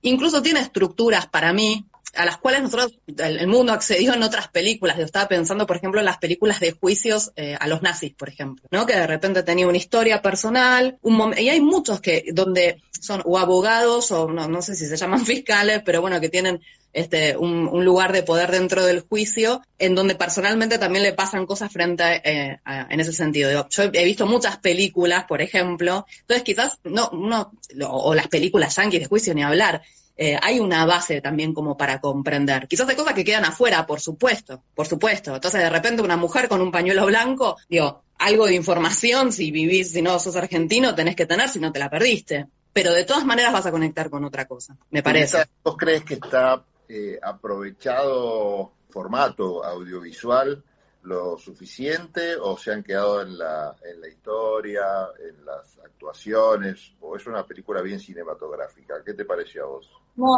Incluso 0.00 0.40
tiene 0.40 0.60
estructuras 0.60 1.26
para 1.26 1.52
mí 1.52 1.84
a 2.16 2.24
las 2.24 2.38
cuales 2.38 2.62
nosotros, 2.62 2.98
el, 3.18 3.46
mundo 3.46 3.72
accedió 3.72 4.14
en 4.14 4.22
otras 4.22 4.48
películas. 4.48 4.96
Yo 4.98 5.04
estaba 5.04 5.28
pensando, 5.28 5.66
por 5.66 5.76
ejemplo, 5.76 6.00
en 6.00 6.06
las 6.06 6.18
películas 6.18 6.60
de 6.60 6.72
juicios 6.72 7.32
eh, 7.36 7.56
a 7.58 7.66
los 7.68 7.82
nazis, 7.82 8.14
por 8.14 8.28
ejemplo, 8.28 8.66
¿no? 8.70 8.86
Que 8.86 8.94
de 8.94 9.06
repente 9.06 9.42
tenía 9.42 9.66
una 9.66 9.76
historia 9.76 10.22
personal, 10.22 10.98
un 11.02 11.34
y 11.38 11.48
hay 11.48 11.60
muchos 11.60 12.00
que, 12.00 12.24
donde 12.32 12.82
son 13.00 13.22
o 13.24 13.38
abogados 13.38 14.10
o 14.10 14.28
no, 14.28 14.48
no 14.48 14.62
sé 14.62 14.74
si 14.74 14.86
se 14.86 14.96
llaman 14.96 15.20
fiscales, 15.26 15.82
pero 15.84 16.00
bueno, 16.00 16.20
que 16.20 16.28
tienen 16.28 16.60
este, 16.96 17.36
un, 17.36 17.84
lugar 17.84 18.12
de 18.12 18.22
poder 18.22 18.50
dentro 18.50 18.84
del 18.86 19.00
juicio, 19.00 19.60
en 19.78 19.94
donde 19.94 20.14
personalmente 20.14 20.78
también 20.78 21.04
le 21.04 21.12
pasan 21.12 21.44
cosas 21.44 21.70
frente 21.70 22.22
eh, 22.24 22.58
a, 22.64 22.86
en 22.88 23.00
ese 23.00 23.12
sentido. 23.12 23.68
Yo 23.68 23.82
he 23.92 24.04
visto 24.04 24.26
muchas 24.26 24.56
películas, 24.56 25.24
por 25.24 25.42
ejemplo, 25.42 26.06
entonces 26.20 26.42
quizás 26.42 26.78
no, 26.84 27.10
no, 27.12 27.52
o 27.86 28.14
las 28.14 28.28
películas 28.28 28.76
yanquis 28.76 29.00
de 29.00 29.06
juicio 29.06 29.34
ni 29.34 29.42
hablar, 29.42 29.82
eh, 30.16 30.38
hay 30.40 30.60
una 30.60 30.86
base 30.86 31.20
también 31.20 31.52
como 31.52 31.76
para 31.76 32.00
comprender. 32.00 32.66
Quizás 32.66 32.88
hay 32.88 32.96
cosas 32.96 33.14
que 33.14 33.24
quedan 33.24 33.44
afuera, 33.44 33.86
por 33.86 34.00
supuesto, 34.00 34.62
por 34.74 34.86
supuesto. 34.86 35.34
Entonces, 35.34 35.60
de 35.60 35.70
repente, 35.70 36.02
una 36.02 36.16
mujer 36.16 36.48
con 36.48 36.60
un 36.60 36.72
pañuelo 36.72 37.06
blanco, 37.06 37.56
digo, 37.68 38.02
algo 38.18 38.46
de 38.46 38.54
información, 38.54 39.32
si 39.32 39.50
vivís, 39.50 39.92
si 39.92 40.00
no 40.00 40.18
sos 40.18 40.36
argentino, 40.36 40.94
tenés 40.94 41.16
que 41.16 41.26
tener, 41.26 41.48
si 41.48 41.58
no 41.58 41.70
te 41.72 41.78
la 41.78 41.90
perdiste. 41.90 42.46
pero 42.72 42.92
de 42.92 43.04
todas 43.04 43.24
maneras 43.24 43.52
vas 43.52 43.64
a 43.66 43.70
conectar 43.70 44.10
con 44.10 44.24
otra 44.24 44.46
cosa, 44.46 44.76
me 44.90 45.02
parece. 45.02 45.44
¿Vos 45.64 45.76
crees 45.78 46.04
que 46.04 46.14
está 46.14 46.62
eh, 46.88 47.18
aprovechado 47.22 48.72
formato 48.90 49.64
audiovisual 49.64 50.62
lo 51.06 51.38
suficiente 51.38 52.36
o 52.36 52.58
se 52.58 52.72
han 52.72 52.82
quedado 52.82 53.22
en 53.22 53.38
la, 53.38 53.76
en 53.84 54.00
la 54.00 54.08
historia, 54.08 54.84
en 55.18 55.44
las 55.44 55.78
actuaciones, 55.84 56.92
o 57.00 57.16
es 57.16 57.26
una 57.26 57.46
película 57.46 57.80
bien 57.80 58.00
cinematográfica? 58.00 59.02
¿Qué 59.04 59.14
te 59.14 59.24
pareció 59.24 59.64
a 59.64 59.66
vos? 59.68 59.90
No, 60.16 60.36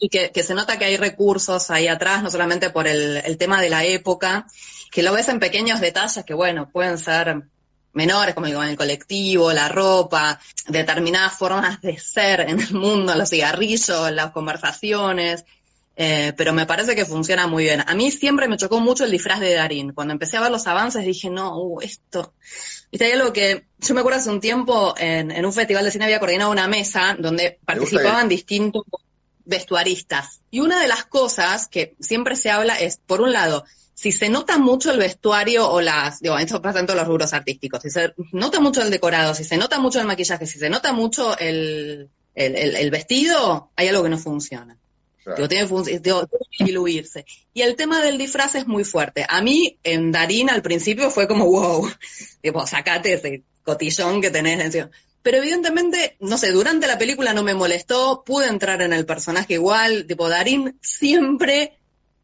y 0.00 0.08
que, 0.08 0.32
que, 0.32 0.42
se 0.42 0.54
nota 0.54 0.78
que 0.78 0.86
hay 0.86 0.96
recursos 0.96 1.70
ahí 1.70 1.86
atrás, 1.86 2.22
no 2.22 2.30
solamente 2.30 2.70
por 2.70 2.88
el, 2.88 3.18
el 3.18 3.38
tema 3.38 3.62
de 3.62 3.70
la 3.70 3.84
época, 3.84 4.46
que 4.90 5.02
lo 5.02 5.12
ves 5.12 5.28
en 5.28 5.38
pequeños 5.38 5.80
detalles 5.80 6.24
que, 6.24 6.34
bueno, 6.34 6.68
pueden 6.70 6.98
ser 6.98 7.44
menores, 7.92 8.34
como 8.34 8.46
digo, 8.46 8.62
en 8.62 8.70
el 8.70 8.76
colectivo, 8.76 9.52
la 9.52 9.68
ropa, 9.68 10.40
determinadas 10.66 11.38
formas 11.38 11.80
de 11.80 11.98
ser 11.98 12.40
en 12.40 12.60
el 12.60 12.72
mundo, 12.74 13.14
los 13.14 13.30
cigarrillos, 13.30 14.10
las 14.10 14.32
conversaciones, 14.32 15.44
eh, 15.96 16.32
pero 16.36 16.52
me 16.52 16.66
parece 16.66 16.96
que 16.96 17.04
funciona 17.04 17.46
muy 17.46 17.64
bien. 17.64 17.82
A 17.86 17.94
mí 17.94 18.10
siempre 18.10 18.48
me 18.48 18.56
chocó 18.56 18.80
mucho 18.80 19.04
el 19.04 19.10
disfraz 19.10 19.40
de 19.40 19.54
Darín. 19.54 19.92
Cuando 19.92 20.12
empecé 20.12 20.36
a 20.36 20.40
ver 20.40 20.50
los 20.50 20.66
avances 20.66 21.04
dije, 21.04 21.30
no, 21.30 21.56
uh, 21.56 21.80
esto. 21.80 22.34
Viste, 22.90 23.06
hay 23.06 23.12
algo 23.12 23.32
que 23.32 23.66
yo 23.78 23.94
me 23.94 24.00
acuerdo 24.00 24.18
hace 24.18 24.30
un 24.30 24.40
tiempo 24.40 24.94
en, 24.96 25.30
en 25.30 25.44
un 25.44 25.52
festival 25.52 25.84
de 25.84 25.90
cine 25.90 26.04
había 26.04 26.18
coordinado 26.18 26.50
una 26.50 26.68
mesa 26.68 27.16
donde 27.18 27.58
participaban 27.64 28.28
distintos 28.28 28.84
vestuaristas. 29.44 30.40
Y 30.50 30.60
una 30.60 30.80
de 30.80 30.88
las 30.88 31.04
cosas 31.04 31.68
que 31.68 31.94
siempre 32.00 32.36
se 32.36 32.50
habla 32.50 32.76
es, 32.76 32.96
por 32.96 33.20
un 33.20 33.32
lado, 33.32 33.64
si 33.94 34.10
se 34.10 34.28
nota 34.28 34.58
mucho 34.58 34.90
el 34.90 34.98
vestuario 34.98 35.70
o 35.70 35.80
las, 35.80 36.20
digo, 36.20 36.36
esto 36.38 36.60
pasa 36.60 36.80
en 36.80 36.86
todos 36.86 36.98
los 36.98 37.08
rubros 37.08 37.32
artísticos, 37.32 37.82
si 37.82 37.90
se 37.90 38.14
nota 38.32 38.60
mucho 38.60 38.82
el 38.82 38.90
decorado, 38.90 39.34
si 39.34 39.44
se 39.44 39.56
nota 39.56 39.78
mucho 39.78 40.00
el 40.00 40.06
maquillaje, 40.06 40.46
si 40.46 40.58
se 40.58 40.68
nota 40.68 40.92
mucho 40.92 41.38
el, 41.38 42.10
el, 42.34 42.56
el, 42.56 42.90
vestido, 42.90 43.70
hay 43.76 43.88
algo 43.88 44.02
que 44.02 44.08
no 44.08 44.18
funciona. 44.18 44.76
Claro. 45.24 45.48
tiene, 45.48 45.66
que 45.66 46.64
diluirse. 46.64 47.24
Y 47.54 47.62
el 47.62 47.76
tema 47.76 48.02
del 48.02 48.18
disfraz 48.18 48.54
es 48.56 48.66
muy 48.66 48.84
fuerte. 48.84 49.24
A 49.28 49.40
mí, 49.40 49.78
en 49.82 50.12
Darín, 50.12 50.50
al 50.50 50.62
principio 50.62 51.10
fue 51.10 51.26
como, 51.26 51.46
wow, 51.46 51.90
tipo, 52.42 52.66
sacate 52.66 53.14
ese 53.14 53.42
cotillón 53.62 54.20
que 54.20 54.30
tenés 54.30 54.60
encima. 54.60 54.90
Pero 55.22 55.38
evidentemente, 55.38 56.16
no 56.20 56.36
sé, 56.36 56.50
durante 56.50 56.86
la 56.86 56.98
película 56.98 57.32
no 57.32 57.42
me 57.42 57.54
molestó, 57.54 58.22
pude 58.26 58.46
entrar 58.46 58.82
en 58.82 58.92
el 58.92 59.06
personaje 59.06 59.54
igual, 59.54 60.04
tipo, 60.06 60.28
Darín 60.28 60.78
siempre 60.82 61.78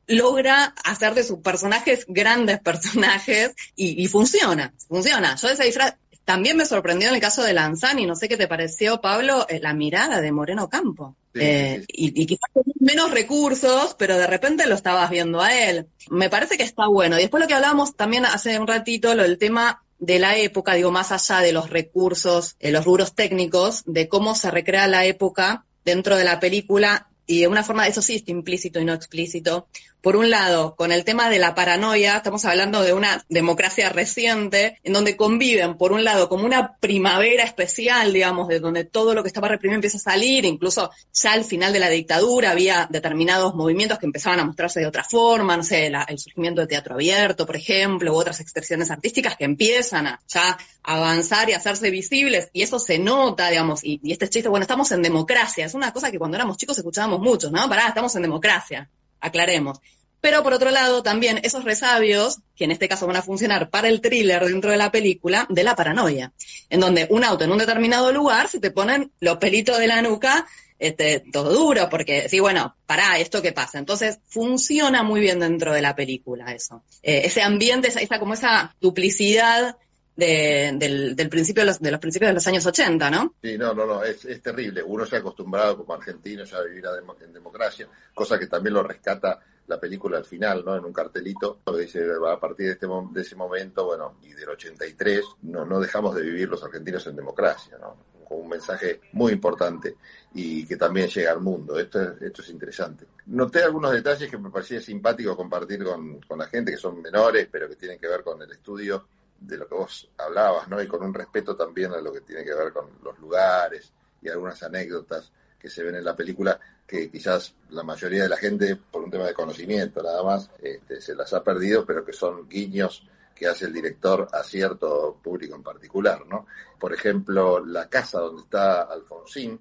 logra 0.06 0.74
hacer 0.84 1.14
de 1.14 1.24
sus 1.24 1.38
personajes 1.38 2.04
grandes 2.06 2.60
personajes 2.64 3.54
y, 3.74 4.02
y 4.02 4.08
funciona, 4.08 4.74
funciona. 4.88 5.36
Yo 5.36 5.48
ese 5.48 5.64
disfraz 5.64 5.94
también 6.30 6.56
me 6.56 6.64
sorprendió 6.64 7.08
en 7.08 7.16
el 7.16 7.20
caso 7.20 7.42
de 7.42 7.52
Lanzani, 7.52 8.06
no 8.06 8.14
sé 8.14 8.28
qué 8.28 8.36
te 8.36 8.46
pareció, 8.46 9.00
Pablo, 9.00 9.46
eh, 9.48 9.58
la 9.58 9.74
mirada 9.74 10.20
de 10.20 10.30
Moreno 10.30 10.68
Campo. 10.68 11.16
Sí, 11.34 11.40
eh, 11.42 11.78
sí, 11.80 11.86
sí. 11.88 12.12
Y, 12.14 12.22
y, 12.22 12.26
quizás 12.26 12.50
con 12.52 12.62
menos 12.78 13.10
recursos, 13.10 13.96
pero 13.98 14.16
de 14.16 14.28
repente 14.28 14.64
lo 14.68 14.76
estabas 14.76 15.10
viendo 15.10 15.40
a 15.40 15.52
él. 15.52 15.88
Me 16.08 16.30
parece 16.30 16.56
que 16.56 16.62
está 16.62 16.86
bueno. 16.86 17.18
Y 17.18 17.22
después 17.22 17.40
lo 17.40 17.48
que 17.48 17.54
hablábamos 17.54 17.96
también 17.96 18.26
hace 18.26 18.60
un 18.60 18.68
ratito, 18.68 19.12
lo 19.16 19.24
del 19.24 19.38
tema 19.38 19.82
de 19.98 20.20
la 20.20 20.36
época, 20.36 20.74
digo, 20.74 20.92
más 20.92 21.10
allá 21.10 21.40
de 21.40 21.50
los 21.50 21.68
recursos, 21.68 22.54
eh, 22.60 22.70
los 22.70 22.84
rubros 22.84 23.16
técnicos, 23.16 23.82
de 23.86 24.06
cómo 24.06 24.36
se 24.36 24.52
recrea 24.52 24.86
la 24.86 25.06
época 25.06 25.64
dentro 25.84 26.16
de 26.16 26.22
la 26.22 26.38
película 26.38 27.08
y 27.26 27.40
de 27.40 27.48
una 27.48 27.64
forma, 27.64 27.88
eso 27.88 28.02
sí, 28.02 28.22
implícito 28.28 28.78
y 28.78 28.84
no 28.84 28.92
explícito, 28.92 29.66
por 30.00 30.16
un 30.16 30.30
lado, 30.30 30.74
con 30.76 30.92
el 30.92 31.04
tema 31.04 31.28
de 31.28 31.38
la 31.38 31.54
paranoia, 31.54 32.16
estamos 32.16 32.44
hablando 32.44 32.82
de 32.82 32.92
una 32.92 33.24
democracia 33.28 33.90
reciente, 33.90 34.78
en 34.82 34.92
donde 34.92 35.16
conviven, 35.16 35.76
por 35.76 35.92
un 35.92 36.04
lado, 36.04 36.28
como 36.28 36.46
una 36.46 36.76
primavera 36.76 37.44
especial, 37.44 38.12
digamos, 38.12 38.48
de 38.48 38.60
donde 38.60 38.84
todo 38.84 39.14
lo 39.14 39.22
que 39.22 39.28
estaba 39.28 39.48
reprimido 39.48 39.76
empieza 39.76 39.98
a 39.98 40.12
salir, 40.12 40.44
incluso 40.44 40.90
ya 41.12 41.32
al 41.32 41.44
final 41.44 41.72
de 41.72 41.80
la 41.80 41.88
dictadura 41.88 42.50
había 42.50 42.86
determinados 42.90 43.54
movimientos 43.54 43.98
que 43.98 44.06
empezaban 44.06 44.40
a 44.40 44.44
mostrarse 44.44 44.80
de 44.80 44.86
otra 44.86 45.04
forma, 45.04 45.56
no 45.56 45.62
sé, 45.62 45.90
la, 45.90 46.04
el 46.04 46.18
surgimiento 46.18 46.62
de 46.62 46.66
teatro 46.66 46.94
abierto, 46.94 47.46
por 47.46 47.56
ejemplo, 47.56 48.12
u 48.12 48.16
otras 48.16 48.40
expresiones 48.40 48.90
artísticas 48.90 49.36
que 49.36 49.44
empiezan 49.44 50.06
a 50.06 50.20
ya 50.28 50.56
avanzar 50.82 51.50
y 51.50 51.52
hacerse 51.52 51.90
visibles, 51.90 52.48
y 52.52 52.62
eso 52.62 52.78
se 52.78 52.98
nota, 52.98 53.50
digamos, 53.50 53.84
y, 53.84 54.00
y 54.02 54.12
este 54.12 54.28
chiste, 54.28 54.48
bueno, 54.48 54.64
estamos 54.64 54.90
en 54.92 55.02
democracia, 55.02 55.66
es 55.66 55.74
una 55.74 55.92
cosa 55.92 56.10
que 56.10 56.18
cuando 56.18 56.36
éramos 56.36 56.56
chicos 56.56 56.78
escuchábamos 56.78 57.20
mucho, 57.20 57.50
¿no? 57.50 57.68
Pará, 57.68 57.88
estamos 57.88 58.14
en 58.16 58.22
democracia 58.22 58.88
aclaremos. 59.20 59.80
Pero 60.20 60.42
por 60.42 60.52
otro 60.52 60.70
lado, 60.70 61.02
también 61.02 61.40
esos 61.44 61.64
resabios, 61.64 62.40
que 62.54 62.64
en 62.64 62.72
este 62.72 62.88
caso 62.88 63.06
van 63.06 63.16
a 63.16 63.22
funcionar 63.22 63.70
para 63.70 63.88
el 63.88 64.00
thriller 64.00 64.44
dentro 64.44 64.70
de 64.70 64.76
la 64.76 64.92
película, 64.92 65.46
de 65.48 65.64
la 65.64 65.74
paranoia, 65.74 66.32
en 66.68 66.80
donde 66.80 67.06
un 67.10 67.24
auto 67.24 67.44
en 67.44 67.52
un 67.52 67.58
determinado 67.58 68.12
lugar 68.12 68.48
se 68.48 68.60
te 68.60 68.70
ponen 68.70 69.12
los 69.20 69.38
pelitos 69.38 69.78
de 69.78 69.86
la 69.86 70.02
nuca, 70.02 70.46
este, 70.78 71.20
todo 71.32 71.52
duro, 71.52 71.88
porque 71.90 72.28
sí, 72.28 72.40
bueno, 72.40 72.76
pará, 72.86 73.18
¿esto 73.18 73.40
qué 73.42 73.52
pasa? 73.52 73.78
Entonces, 73.78 74.18
funciona 74.26 75.02
muy 75.02 75.20
bien 75.20 75.40
dentro 75.40 75.72
de 75.72 75.82
la 75.82 75.94
película 75.94 76.52
eso. 76.52 76.82
Eh, 77.02 77.22
ese 77.24 77.42
ambiente, 77.42 77.88
esa, 77.88 78.00
esa, 78.00 78.18
como 78.18 78.34
esa 78.34 78.74
duplicidad 78.80 79.76
de, 80.20 80.72
del, 80.76 81.16
del, 81.16 81.28
principio 81.28 81.62
de 81.62 81.68
los, 81.68 81.80
de 81.80 81.90
los, 81.90 81.98
principios 81.98 82.28
de 82.28 82.34
los 82.34 82.46
años 82.46 82.64
80, 82.64 83.10
¿no? 83.10 83.34
Sí, 83.42 83.56
no, 83.58 83.74
no, 83.74 83.86
no, 83.86 84.04
es, 84.04 84.24
es 84.26 84.42
terrible. 84.42 84.82
Uno 84.82 85.06
se 85.06 85.16
ha 85.16 85.18
acostumbrado 85.18 85.78
como 85.78 85.94
argentino 85.94 86.44
ya 86.44 86.58
a 86.58 86.62
vivir 86.62 86.86
a 86.86 86.90
en 87.24 87.32
democracia, 87.32 87.88
cosa 88.14 88.38
que 88.38 88.46
también 88.46 88.74
lo 88.74 88.82
rescata 88.82 89.40
la 89.66 89.80
película 89.80 90.18
al 90.18 90.24
final, 90.24 90.62
¿no? 90.64 90.76
En 90.76 90.84
un 90.84 90.92
cartelito, 90.92 91.60
que 91.64 91.78
dice, 91.78 92.04
a 92.28 92.38
partir 92.38 92.66
de, 92.66 92.72
este, 92.72 92.86
de 92.86 93.20
ese 93.22 93.36
momento, 93.36 93.86
bueno, 93.86 94.18
y 94.22 94.32
del 94.32 94.50
83, 94.50 95.24
no, 95.42 95.64
no 95.64 95.80
dejamos 95.80 96.14
de 96.14 96.22
vivir 96.22 96.48
los 96.48 96.62
argentinos 96.62 97.06
en 97.06 97.16
democracia, 97.16 97.78
¿no? 97.80 97.96
Con 98.28 98.42
un 98.42 98.48
mensaje 98.48 99.00
muy 99.12 99.32
importante 99.32 99.96
y 100.34 100.66
que 100.66 100.76
también 100.76 101.08
llega 101.08 101.32
al 101.32 101.40
mundo. 101.40 101.78
Esto 101.78 102.02
es, 102.02 102.22
esto 102.22 102.42
es 102.42 102.50
interesante. 102.50 103.06
Noté 103.26 103.62
algunos 103.62 103.92
detalles 103.92 104.30
que 104.30 104.38
me 104.38 104.50
parecía 104.50 104.80
simpático 104.80 105.36
compartir 105.36 105.82
con, 105.82 106.20
con 106.20 106.38
la 106.38 106.46
gente, 106.46 106.72
que 106.72 106.78
son 106.78 107.00
menores, 107.00 107.48
pero 107.50 107.68
que 107.68 107.76
tienen 107.76 107.98
que 107.98 108.08
ver 108.08 108.22
con 108.22 108.42
el 108.42 108.50
estudio 108.50 109.06
de 109.40 109.56
lo 109.56 109.66
que 109.66 109.74
vos 109.74 110.08
hablabas, 110.18 110.68
¿no? 110.68 110.80
Y 110.80 110.86
con 110.86 111.02
un 111.02 111.14
respeto 111.14 111.56
también 111.56 111.92
a 111.92 112.00
lo 112.00 112.12
que 112.12 112.20
tiene 112.20 112.44
que 112.44 112.54
ver 112.54 112.72
con 112.72 112.86
los 113.02 113.18
lugares 113.18 113.92
y 114.22 114.28
algunas 114.28 114.62
anécdotas 114.62 115.32
que 115.58 115.70
se 115.70 115.82
ven 115.82 115.96
en 115.96 116.04
la 116.04 116.14
película 116.14 116.58
que 116.86 117.08
quizás 117.08 117.54
la 117.70 117.82
mayoría 117.82 118.24
de 118.24 118.28
la 118.28 118.36
gente, 118.36 118.76
por 118.76 119.02
un 119.02 119.10
tema 119.10 119.24
de 119.24 119.34
conocimiento 119.34 120.02
nada 120.02 120.22
más, 120.22 120.50
este, 120.60 121.00
se 121.00 121.14
las 121.14 121.32
ha 121.32 121.42
perdido, 121.42 121.84
pero 121.86 122.04
que 122.04 122.12
son 122.12 122.48
guiños 122.48 123.06
que 123.34 123.46
hace 123.46 123.66
el 123.66 123.72
director 123.72 124.28
a 124.32 124.42
cierto 124.42 125.18
público 125.22 125.54
en 125.54 125.62
particular, 125.62 126.26
¿no? 126.26 126.46
Por 126.78 126.92
ejemplo, 126.92 127.64
la 127.64 127.88
casa 127.88 128.18
donde 128.18 128.42
está 128.42 128.82
Alfonsín, 128.82 129.60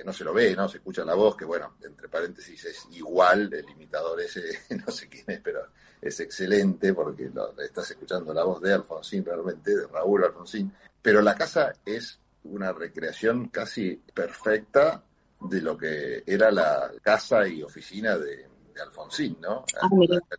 que 0.00 0.06
no 0.06 0.14
se 0.14 0.24
lo 0.24 0.32
ve, 0.32 0.56
¿no? 0.56 0.66
Se 0.66 0.78
escucha 0.78 1.04
la 1.04 1.14
voz, 1.14 1.36
que 1.36 1.44
bueno, 1.44 1.74
entre 1.82 2.08
paréntesis 2.08 2.64
es 2.64 2.86
igual, 2.92 3.52
el 3.52 3.68
imitador 3.68 4.18
ese, 4.18 4.40
no 4.86 4.90
sé 4.90 5.10
quién 5.10 5.24
es, 5.26 5.40
pero 5.40 5.60
es 6.00 6.18
excelente 6.20 6.94
porque 6.94 7.28
lo, 7.28 7.52
estás 7.60 7.90
escuchando 7.90 8.32
la 8.32 8.44
voz 8.44 8.62
de 8.62 8.72
Alfonsín 8.72 9.22
realmente, 9.22 9.76
de 9.76 9.86
Raúl 9.86 10.24
Alfonsín, 10.24 10.72
pero 11.02 11.20
la 11.20 11.34
casa 11.34 11.74
es 11.84 12.18
una 12.44 12.72
recreación 12.72 13.48
casi 13.48 13.94
perfecta 14.14 15.02
de 15.38 15.60
lo 15.60 15.76
que 15.76 16.22
era 16.26 16.50
la 16.50 16.90
casa 17.02 17.46
y 17.46 17.62
oficina 17.62 18.16
de, 18.16 18.48
de 18.74 18.80
Alfonsín, 18.80 19.36
¿no? 19.38 19.66
Ah, 19.82 19.88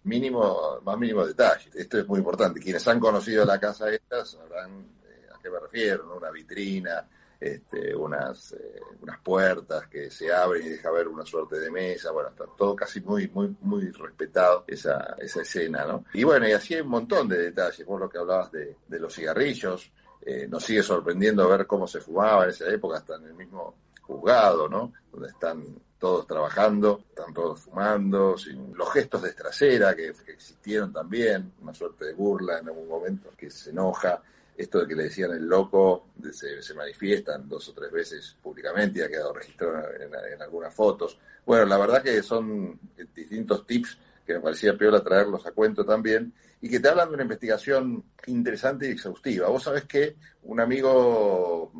mínimo, 0.06 0.80
más 0.84 0.98
mínimo 0.98 1.24
detalle. 1.24 1.70
Esto 1.75 2.00
es 2.00 2.08
muy 2.08 2.18
importante. 2.18 2.60
Quienes 2.60 2.88
han 2.88 3.00
conocido 3.00 3.46
la 3.46 3.60
casa 3.60 3.91
esta 3.91 4.25
sabrán 4.25 4.72
eh, 5.06 5.27
a 5.32 5.39
qué 5.39 5.51
me 5.51 5.60
refiero, 5.60 6.06
¿no? 6.06 6.15
Una 6.15 6.32
vitrina, 6.32 7.08
este, 7.41 7.95
unas, 7.95 8.53
eh, 8.53 8.79
unas 9.01 9.19
puertas 9.19 9.88
que 9.88 10.12
se 10.12 10.31
abren 10.31 10.63
y 10.63 10.69
deja 10.69 10.91
ver 10.91 11.07
una 11.07 11.25
suerte 11.25 11.60
de 11.60 11.71
mesa, 11.71 12.12
bueno, 12.12 12.29
está 12.29 12.45
todo 12.55 12.75
casi 12.75 13.01
muy, 13.01 13.27
muy, 13.29 13.55
muy 13.62 13.89
respetado 13.89 14.63
esa, 14.67 15.15
esa 15.17 15.41
escena, 15.41 15.83
¿no? 15.86 16.05
Y 16.13 16.24
bueno, 16.24 16.48
y 16.48 16.51
así 16.51 16.75
hay 16.75 16.81
un 16.81 16.89
montón 16.89 17.27
de 17.27 17.39
detalles, 17.39 17.83
por 17.86 18.00
lo 18.00 18.07
que 18.07 18.19
hablabas 18.19 18.51
de, 18.51 18.77
de 18.88 19.00
los 19.00 19.15
cigarrillos, 19.15 19.91
eh, 20.21 20.48
nos 20.48 20.63
sigue 20.63 20.83
sorprendiendo 20.83 21.50
ver 21.50 21.65
cómo 21.65 21.88
se 21.88 22.00
fumaba 22.00 22.43
en 22.43 22.51
esa 22.51 22.69
época, 22.69 22.98
hasta 22.98 23.15
en 23.15 23.25
el 23.25 23.33
mismo 23.33 23.74
juzgado, 24.03 24.69
¿no? 24.69 24.93
Donde 25.12 25.29
están 25.29 25.63
todos 25.98 26.27
trabajando, 26.27 27.05
están 27.10 27.33
todos 27.33 27.62
fumando, 27.62 28.38
sin 28.38 28.75
los 28.75 28.91
gestos 28.91 29.21
de 29.24 29.33
trasera 29.33 29.95
que, 29.95 30.10
existieron 30.27 30.93
también, 30.93 31.53
una 31.62 31.74
suerte 31.74 32.05
de 32.05 32.13
burla 32.13 32.60
en 32.60 32.67
algún 32.67 32.88
momento, 32.88 33.31
que 33.36 33.50
se 33.50 33.71
enoja, 33.71 34.21
esto 34.58 34.79
de 34.79 34.88
que 34.88 34.96
le 34.96 35.03
decían 35.03 35.31
el 35.31 35.46
loco, 35.46 36.08
se, 36.31 36.74
manifiestan 36.74 37.48
dos 37.48 37.70
o 37.70 37.74
tres 37.74 37.91
veces 37.91 38.36
públicamente 38.41 39.00
y 39.00 39.01
ha 39.01 39.10
quedado 39.10 39.34
registrado 39.34 39.84
en, 40.00 40.41
algunas 40.41 40.74
fotos. 40.74 41.17
Bueno, 41.46 41.65
la 41.65 41.77
verdad 41.77 42.03
que 42.03 42.22
son 42.22 42.79
distintos 43.15 43.65
tips 43.65 43.98
que 44.25 44.34
me 44.36 44.39
parecía 44.39 44.77
peor 44.77 45.01
traerlos 45.01 45.46
a 45.46 45.51
cuento 45.51 45.84
también, 45.84 46.34
y 46.62 46.70
que 46.70 46.79
te 46.79 46.89
hablan 46.89 47.10
de 47.10 47.15
una 47.15 47.24
investigación 47.24 48.03
interesante 48.27 48.88
y 48.88 48.91
exhaustiva. 48.91 49.50
Vos 49.50 49.63
sabés 49.63 49.86
que 49.86 50.15
un 50.43 50.60
amigo 50.60 51.72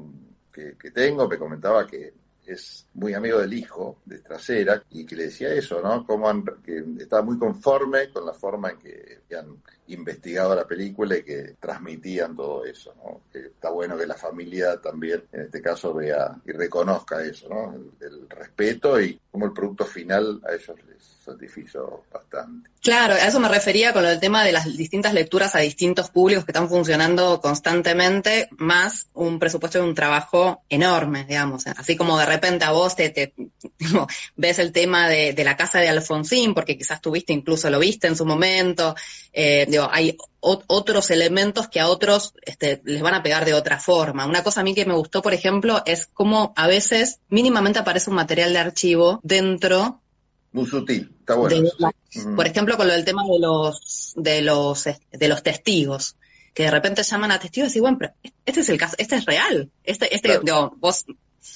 que, 0.52 0.76
tengo 0.92 1.28
me 1.28 1.38
comentaba 1.38 1.86
que 1.86 2.14
es 2.46 2.88
muy 2.96 3.14
amigo 3.14 3.40
del 3.40 3.54
hijo 3.54 4.02
de 4.06 4.20
Trasera 4.20 4.84
y 4.90 5.06
que 5.06 5.16
le 5.16 5.26
decía 5.26 5.54
eso, 5.54 5.82
¿no? 5.82 6.06
Como 6.06 6.28
que 6.64 6.84
estaba 7.00 7.22
muy 7.22 7.38
conforme 7.38 8.10
con 8.10 8.26
la 8.26 8.34
forma 8.34 8.72
en 8.72 8.80
que 8.80 9.20
habían 9.26 9.62
investigado 9.88 10.56
la 10.56 10.66
película 10.66 11.18
y 11.18 11.24
que 11.24 11.56
transmitían 11.60 12.36
todo 12.36 12.66
eso, 12.66 12.94
¿no? 12.96 13.22
Que 13.32 13.48
está 13.48 13.70
bueno 13.70 13.98
que 13.98 14.06
la 14.06 14.16
familia 14.16 14.80
también, 14.80 15.24
en 15.32 15.42
este 15.42 15.62
caso, 15.62 15.94
vea 15.94 16.36
y 16.46 16.52
reconozca 16.52 17.24
eso, 17.24 17.50
¿no? 17.50 17.76
El, 18.00 18.30
respeto 18.30 19.00
y 19.00 19.20
como 19.30 19.46
el 19.46 19.54
producto 19.54 19.86
final 19.86 20.42
a 20.48 20.54
ellos 20.54 20.78
les 20.88 21.04
satisfizo 21.24 22.06
bastante. 22.12 22.70
Claro, 22.82 23.14
a 23.14 23.28
eso 23.28 23.40
me 23.40 23.48
refería 23.48 23.94
con 23.94 24.06
el 24.06 24.20
tema 24.20 24.44
de 24.44 24.52
las 24.52 24.66
distintas 24.76 25.14
lecturas 25.14 25.54
a 25.54 25.60
distintos 25.60 26.10
públicos 26.10 26.46
que 26.46 26.52
están 26.52 26.68
funcionando 26.68 27.40
constantemente, 27.40 28.50
más 28.58 29.08
un 29.14 29.38
presupuesto 29.38 29.80
de 29.80 29.86
un 29.86 29.94
trabajo 29.94 30.64
enorme, 30.68 31.26
digamos. 31.26 31.68
Así 31.68 31.96
como 31.96 32.18
de 32.18 32.26
repente 32.26 32.66
a 32.66 32.72
vos 32.72 32.96
te, 32.96 33.34
ves 34.36 34.60
el 34.60 34.72
tema 34.72 35.08
de, 35.08 35.36
la 35.44 35.56
casa 35.56 35.80
de 35.80 35.90
Alfonsín, 35.90 36.54
porque 36.54 36.78
quizás 36.78 37.02
tuviste, 37.02 37.34
incluso 37.34 37.70
lo 37.70 37.80
viste 37.80 38.08
en 38.08 38.16
su 38.16 38.26
momento, 38.26 38.96
eh, 39.32 39.66
digo, 39.72 39.90
hay 39.92 40.18
otros 40.40 41.12
elementos 41.12 41.68
que 41.68 41.80
a 41.80 41.88
otros 41.88 42.34
este, 42.44 42.82
les 42.86 43.02
van 43.02 43.14
a 43.14 43.24
pegar 43.24 43.46
de 43.46 43.54
otra 43.54 43.80
forma. 43.80 44.26
Una 44.26 44.44
cosa 44.44 44.62
a 44.62 44.64
mí 44.64 44.74
que 44.74 44.86
me 44.86 44.94
gustó, 44.94 45.22
por 45.22 45.34
ejemplo, 45.34 45.82
es 45.86 46.08
cómo 46.08 46.54
a 46.56 46.68
veces 46.68 47.20
mínimamente 47.30 47.80
aparece 47.80 48.10
un 48.10 48.16
material 48.16 48.54
de 48.54 48.60
archivo 48.60 49.20
dentro 49.24 50.02
muy 50.54 50.66
sutil, 50.66 51.16
está 51.20 51.36
bueno. 51.36 51.70
Por 52.36 52.46
ejemplo, 52.46 52.76
con 52.76 52.88
lo 52.88 52.94
del 52.94 53.06
tema 53.06 53.24
de 53.24 53.40
los, 53.40 54.14
de 54.18 54.42
los, 54.42 54.84
de 54.84 55.28
los 55.30 55.44
testigos, 55.44 56.18
que 56.54 56.64
de 56.64 56.72
repente 56.72 57.04
llaman 57.04 57.32
a 57.32 57.40
testigos 57.40 57.70
y 57.70 57.80
dicen, 57.80 57.82
bueno, 57.84 57.98
pero 57.98 58.14
este 58.46 58.60
es 58.60 58.70
el 58.70 58.78
caso, 58.78 58.96
este 58.98 59.16
es 59.16 59.26
real. 59.26 59.70
Este, 59.84 60.14
este, 60.14 60.40
vos 60.78 61.06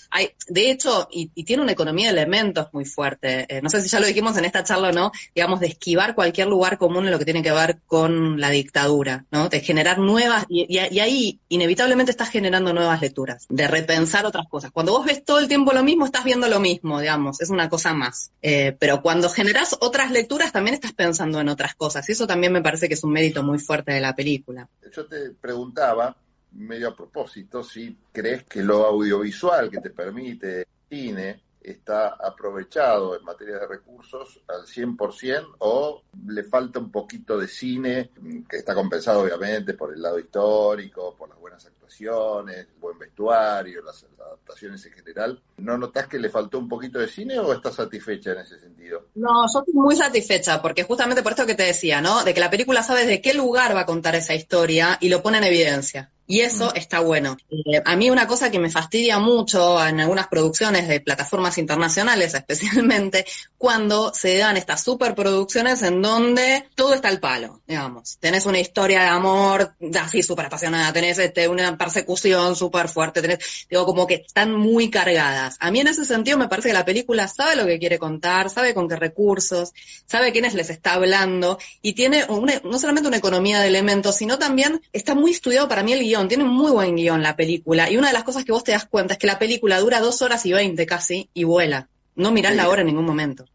hay, 0.10 0.32
de 0.48 0.72
hecho, 0.72 1.08
y, 1.12 1.28
tiene 1.44 1.64
una 1.64 1.72
economía 1.72 2.08
de 2.08 2.20
elementos 2.22 2.68
muy 2.74 2.86
fuerte. 2.86 3.46
Eh, 3.50 3.62
no 3.62 3.70
sé 3.70 3.82
si 3.82 3.90
ya 3.90 4.00
lo 4.00 4.08
dijimos 4.08 4.38
en 4.38 4.46
esta 4.46 4.64
charla 4.64 4.90
o 4.90 4.92
no, 4.92 5.12
digamos, 5.34 5.60
de 5.60 5.68
esquivar 5.68 6.16
cualquier 6.16 6.48
lugar 6.48 6.78
común 6.78 7.06
en 7.06 7.12
lo 7.12 7.20
que 7.20 7.26
tiene 7.26 7.44
que 7.44 7.52
ver 7.52 7.80
con 7.86 8.40
la 8.40 8.50
dictadura, 8.50 9.26
¿no? 9.32 9.50
De 9.50 9.62
generar 9.62 10.00
nuevas, 10.00 10.46
y, 10.50 10.78
ahí 10.78 11.40
inevitablemente 11.50 12.12
estás 12.12 12.30
generando 12.30 12.74
nuevas 12.74 13.02
lecturas, 13.02 13.46
de 13.50 13.68
repensar 13.68 14.26
otras 14.26 14.48
cosas. 14.48 14.72
Cuando 14.72 14.92
vos 14.92 15.06
ves 15.06 15.24
todo 15.24 15.40
el 15.40 15.48
tiempo 15.48 15.74
lo 15.74 15.84
mismo, 15.84 16.06
estás 16.06 16.24
viendo 16.24 16.48
lo 16.48 16.60
mismo, 16.60 17.00
digamos, 17.00 17.42
es 17.42 17.50
una 17.50 17.70
cosa 17.70 17.94
más. 17.94 18.32
Eh, 18.42 18.76
pero 18.80 19.02
cuando 19.02 19.30
generas 19.30 19.76
otras 19.80 20.12
lecturas, 20.12 20.52
también 20.52 20.76
estás 20.76 20.94
pensando 20.94 21.40
en 21.40 21.50
otras 21.50 21.76
cosas. 21.76 22.08
Y 22.10 22.14
eso 22.14 22.28
también 22.28 22.54
me 22.54 22.62
parece 22.62 22.88
que 22.88 22.94
es 22.94 23.04
un 23.04 23.12
mérito 23.12 23.44
muy 23.44 23.60
fuerte 23.60 23.92
de 23.92 24.02
la 24.02 24.16
película. 24.16 24.68
Yo 24.96 25.06
te 25.06 25.32
preguntaba, 25.32 26.16
medio 26.56 26.90
a 26.90 26.96
propósito, 26.96 27.64
si 27.64 27.98
crees 28.12 28.44
que 28.44 28.64
lo 28.64 28.86
audiovisual 28.86 29.70
que 29.70 29.80
te 29.80 29.90
permite 29.90 30.68
cine 30.90 31.46
está 31.72 32.10
aprovechado 32.10 33.18
en 33.18 33.24
materia 33.24 33.56
de 33.56 33.68
recursos 33.68 34.40
al 34.48 34.66
100% 34.66 35.56
o 35.60 36.04
le 36.28 36.44
falta 36.44 36.80
un 36.80 36.92
poquito 36.92 37.38
de 37.40 37.48
cine, 37.48 38.12
que 38.48 38.58
está 38.58 38.76
compensado 38.76 39.22
obviamente 39.22 39.74
por 39.74 39.94
el 39.94 40.02
lado 40.02 40.20
histórico, 40.20 41.16
por 41.18 41.30
las 41.30 41.40
buenas 41.40 41.66
actuaciones, 41.66 42.58
el 42.58 42.80
buen 42.80 43.00
vestuario, 43.00 43.82
las 43.82 44.06
adaptaciones 44.20 44.86
en 44.86 44.94
general. 44.94 45.42
¿No 45.58 45.78
notas 45.78 46.08
que 46.08 46.20
le 46.20 46.30
faltó 46.30 46.60
un 46.60 46.70
poquito 46.70 47.00
de 47.00 47.08
cine 47.08 47.40
o 47.40 47.52
estás 47.52 47.76
satisfecha 47.76 48.34
en 48.34 48.40
ese 48.40 48.60
sentido? 48.60 49.08
No, 49.16 49.48
yo 49.52 49.60
estoy 49.60 49.74
muy 49.74 49.96
satisfecha 49.96 50.62
porque 50.62 50.84
justamente 50.84 51.24
por 51.24 51.32
esto 51.32 51.46
que 51.46 51.56
te 51.56 51.64
decía, 51.64 52.00
¿no? 52.00 52.24
De 52.24 52.34
que 52.34 52.40
la 52.40 52.52
película 52.52 52.84
sabe 52.84 53.06
de 53.06 53.22
qué 53.22 53.34
lugar 53.34 53.76
va 53.76 53.82
a 53.82 53.86
contar 53.86 54.16
esa 54.16 54.36
historia 54.36 54.98
y 55.02 55.10
lo 55.10 55.24
pone 55.24 55.40
en 55.40 55.46
evidencia. 55.46 56.12
Y 56.28 56.42
eso 56.42 56.68
mm. 56.68 56.78
está 56.78 57.00
bueno. 57.00 57.38
Eh, 57.50 57.82
a 57.84 57.96
mí 57.96 58.10
una 58.10 58.28
cosa 58.28 58.50
que 58.50 58.60
me 58.60 58.70
fastidia 58.70 59.20
mucho 59.20 59.86
en 59.86 60.00
algunas 60.00 60.28
producciones 60.28 60.88
de 60.88 61.00
plataformas 61.00 61.58
internacionales, 61.58 62.34
especialmente, 62.36 63.26
cuando 63.58 64.14
se 64.14 64.38
dan 64.38 64.58
estas 64.58 64.84
superproducciones 64.84 65.82
en 65.84 66.02
donde 66.02 66.68
todo 66.76 66.94
está 66.94 67.10
al 67.10 67.20
palo, 67.20 67.62
digamos. 67.68 68.18
Tenés 68.20 68.46
una 68.46 68.60
historia 68.60 69.02
de 69.02 69.08
amor 69.08 69.76
así 70.00 70.24
súper 70.24 70.48
apasionada, 70.48 70.92
tenés 70.94 71.20
este, 71.20 71.48
una 71.48 71.78
persecución 71.78 72.56
súper 72.56 72.90
fuerte, 72.90 73.22
tenés, 73.22 73.68
digo, 73.70 73.86
como 73.86 74.08
que 74.08 74.16
están 74.16 74.54
muy 74.54 74.90
cargadas. 74.90 75.58
A 75.60 75.72
mí 75.72 75.80
en 75.80 75.88
ese 75.88 76.06
sentido 76.06 76.38
me 76.38 76.48
parece 76.48 76.70
que 76.70 76.74
la 76.74 76.86
película 76.86 77.28
sabe 77.28 77.56
lo 77.56 77.66
que 77.66 77.80
quiere 77.80 78.00
contar, 78.00 78.50
sabe 78.50 78.74
con 78.74 78.88
qué 78.88 78.96
recursos, 78.96 79.74
sabe 80.06 80.32
quiénes 80.32 80.54
les 80.54 80.70
está 80.70 80.94
hablando 80.94 81.60
y 81.82 81.94
tiene 81.94 82.26
no 82.64 82.80
solamente 82.80 83.08
una 83.08 83.18
economía 83.18 83.60
de 83.60 83.68
elementos, 83.68 84.16
sino 84.16 84.38
también 84.38 84.82
está 84.92 85.16
muy 85.16 85.32
estudiado 85.32 85.68
para 85.68 85.84
mí 85.84 85.94
el 85.94 86.00
guion 86.00 86.15
tiene 86.28 86.44
un 86.44 86.52
muy 86.52 86.72
buen 86.72 86.96
guion 86.96 87.22
la 87.22 87.36
película. 87.36 87.90
Y 87.90 87.98
una 87.98 88.08
de 88.08 88.14
las 88.14 88.24
cosas 88.24 88.46
que 88.46 88.52
vos 88.52 88.64
te 88.64 88.72
das 88.72 88.86
cuenta 88.86 89.14
es 89.14 89.20
que 89.20 89.28
la 89.28 89.40
película 89.40 89.80
dura 89.80 90.00
dos 90.00 90.22
horas 90.22 90.46
y 90.46 90.54
veinte 90.54 90.86
casi 90.86 91.30
y 91.34 91.44
vuela. 91.44 91.88
No 92.16 92.32
mirás 92.32 92.56
la 92.56 92.70
hora 92.70 92.82
en 92.82 92.88
ningún 92.88 93.06
momento. 93.06 93.46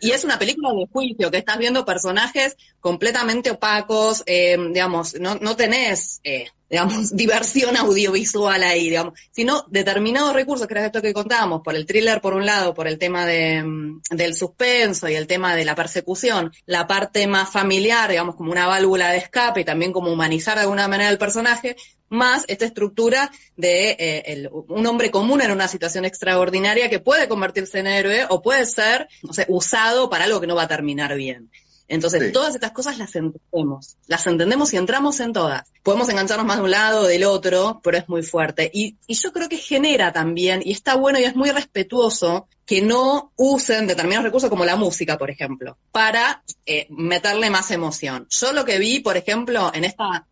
y 0.00 0.10
es 0.10 0.24
una 0.24 0.38
película 0.38 0.70
de 0.72 0.86
juicio, 0.92 1.30
que 1.30 1.38
estás 1.38 1.58
viendo 1.58 1.84
personajes 1.84 2.56
completamente 2.80 3.50
opacos, 3.50 4.22
eh, 4.26 4.56
digamos, 4.70 5.18
no, 5.18 5.36
no 5.36 5.56
tenés 5.56 6.20
eh, 6.22 6.46
digamos, 6.72 7.14
diversión 7.14 7.76
audiovisual 7.76 8.62
ahí, 8.62 8.88
digamos, 8.88 9.12
sino 9.30 9.66
determinados 9.68 10.32
recursos, 10.32 10.66
que 10.66 10.72
era 10.72 10.86
esto 10.86 11.02
que 11.02 11.12
contábamos, 11.12 11.60
por 11.62 11.76
el 11.76 11.84
thriller 11.84 12.22
por 12.22 12.32
un 12.32 12.46
lado, 12.46 12.72
por 12.72 12.88
el 12.88 12.98
tema 12.98 13.26
de, 13.26 13.62
mm, 13.62 14.00
del 14.10 14.34
suspenso 14.34 15.06
y 15.06 15.14
el 15.14 15.26
tema 15.26 15.54
de 15.54 15.66
la 15.66 15.74
persecución, 15.74 16.50
la 16.64 16.86
parte 16.86 17.26
más 17.26 17.50
familiar, 17.50 18.08
digamos, 18.08 18.36
como 18.36 18.50
una 18.50 18.66
válvula 18.66 19.10
de 19.10 19.18
escape 19.18 19.60
y 19.60 19.64
también 19.66 19.92
como 19.92 20.10
humanizar 20.10 20.54
de 20.54 20.62
alguna 20.62 20.88
manera 20.88 21.10
el 21.10 21.18
personaje, 21.18 21.76
más 22.08 22.44
esta 22.48 22.64
estructura 22.64 23.30
de 23.56 23.96
eh, 23.98 24.48
un 24.50 24.86
hombre 24.86 25.10
común 25.10 25.42
en 25.42 25.50
una 25.50 25.68
situación 25.68 26.06
extraordinaria 26.06 26.88
que 26.88 27.00
puede 27.00 27.28
convertirse 27.28 27.80
en 27.80 27.86
héroe 27.86 28.26
o 28.30 28.40
puede 28.40 28.64
ser, 28.64 29.08
no 29.22 29.34
sé, 29.34 29.44
usado 29.48 30.08
para 30.08 30.24
algo 30.24 30.40
que 30.40 30.46
no 30.46 30.54
va 30.54 30.62
a 30.62 30.68
terminar 30.68 31.14
bien. 31.16 31.50
Entonces, 31.92 32.32
todas 32.32 32.54
estas 32.54 32.72
cosas 32.72 32.96
las 32.96 33.14
entendemos, 33.14 33.98
las 34.06 34.26
entendemos 34.26 34.72
y 34.72 34.78
entramos 34.78 35.20
en 35.20 35.34
todas. 35.34 35.70
Podemos 35.82 36.08
engancharnos 36.08 36.46
más 36.46 36.56
de 36.56 36.62
un 36.62 36.70
lado 36.70 37.02
o 37.02 37.06
del 37.06 37.24
otro, 37.24 37.82
pero 37.84 37.98
es 37.98 38.08
muy 38.08 38.22
fuerte. 38.22 38.70
Y, 38.72 38.96
yo 39.08 39.30
creo 39.30 39.46
que 39.46 39.58
genera 39.58 40.10
también, 40.10 40.62
y 40.64 40.72
está 40.72 40.96
bueno 40.96 41.18
y 41.18 41.24
es 41.24 41.36
muy 41.36 41.50
respetuoso, 41.50 42.48
que 42.64 42.80
no 42.80 43.32
usen 43.36 43.86
determinados 43.86 44.24
recursos 44.24 44.48
como 44.48 44.64
la 44.64 44.76
música, 44.76 45.18
por 45.18 45.30
ejemplo, 45.30 45.76
para 45.90 46.42
eh, 46.64 46.86
meterle 46.88 47.50
más 47.50 47.70
emoción. 47.70 48.26
Yo 48.30 48.54
lo 48.54 48.64
que 48.64 48.78
vi, 48.78 49.00
por 49.00 49.18
ejemplo, 49.18 49.70
en 49.74 49.84
esta 49.84 50.26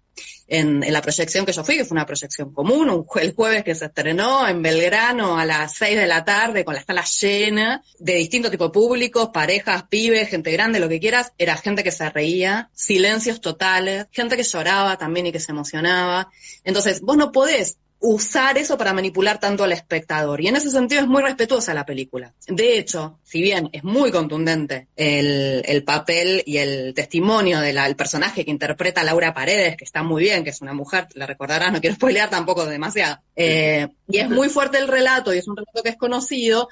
en, 0.46 0.80
la 0.92 1.00
proyección 1.00 1.46
que 1.46 1.52
yo 1.52 1.64
fui, 1.64 1.76
que 1.76 1.84
fue 1.84 1.94
una 1.94 2.06
proyección 2.06 2.52
común, 2.52 2.90
un, 2.90 3.06
el 3.20 3.34
jueves 3.34 3.62
que 3.62 3.74
se 3.74 3.86
estrenó 3.86 4.46
en 4.46 4.62
Belgrano 4.62 5.38
a 5.38 5.44
las 5.44 5.74
6 5.74 5.96
de 5.96 6.06
la 6.06 6.24
tarde 6.24 6.64
con 6.64 6.74
la 6.74 6.84
sala 6.84 7.04
llena, 7.04 7.82
de 7.98 8.14
distintos 8.14 8.50
tipos 8.50 8.68
de 8.68 8.72
públicos, 8.72 9.30
parejas, 9.32 9.84
pibes, 9.88 10.28
gente 10.28 10.50
grande, 10.50 10.80
lo 10.80 10.88
que 10.88 11.00
quieras, 11.00 11.32
era 11.38 11.56
gente 11.56 11.84
que 11.84 11.92
se 11.92 12.08
reía, 12.10 12.70
silencios 12.74 13.40
totales, 13.40 14.06
gente 14.10 14.36
que 14.36 14.42
lloraba 14.42 14.98
también 14.98 15.26
y 15.26 15.32
que 15.32 15.40
se 15.40 15.52
emocionaba. 15.52 16.30
Entonces, 16.64 17.00
vos 17.00 17.16
no 17.16 17.30
podés 17.32 17.78
usar 18.00 18.56
eso 18.56 18.78
para 18.78 18.94
manipular 18.94 19.38
tanto 19.38 19.62
al 19.62 19.72
espectador. 19.72 20.40
Y 20.40 20.48
en 20.48 20.56
ese 20.56 20.70
sentido 20.70 21.02
es 21.02 21.06
muy 21.06 21.22
respetuosa 21.22 21.74
la 21.74 21.84
película. 21.84 22.32
De 22.48 22.78
hecho, 22.78 23.18
si 23.22 23.42
bien 23.42 23.68
es 23.72 23.84
muy 23.84 24.10
contundente 24.10 24.88
el, 24.96 25.62
el 25.66 25.84
papel 25.84 26.42
y 26.46 26.56
el 26.56 26.94
testimonio 26.94 27.60
del 27.60 27.96
personaje 27.96 28.44
que 28.44 28.50
interpreta 28.50 29.04
Laura 29.04 29.34
Paredes, 29.34 29.76
que 29.76 29.84
está 29.84 30.02
muy 30.02 30.22
bien, 30.22 30.42
que 30.44 30.50
es 30.50 30.62
una 30.62 30.72
mujer, 30.72 31.08
la 31.14 31.26
recordarás, 31.26 31.72
no 31.72 31.80
quiero 31.80 31.96
spoilear 31.96 32.30
tampoco 32.30 32.64
demasiado, 32.64 33.18
eh, 33.36 33.88
y 34.08 34.18
es 34.18 34.30
muy 34.30 34.48
fuerte 34.48 34.78
el 34.78 34.88
relato 34.88 35.34
y 35.34 35.38
es 35.38 35.46
un 35.46 35.56
relato 35.56 35.82
que 35.82 35.90
es 35.90 35.96
conocido, 35.96 36.68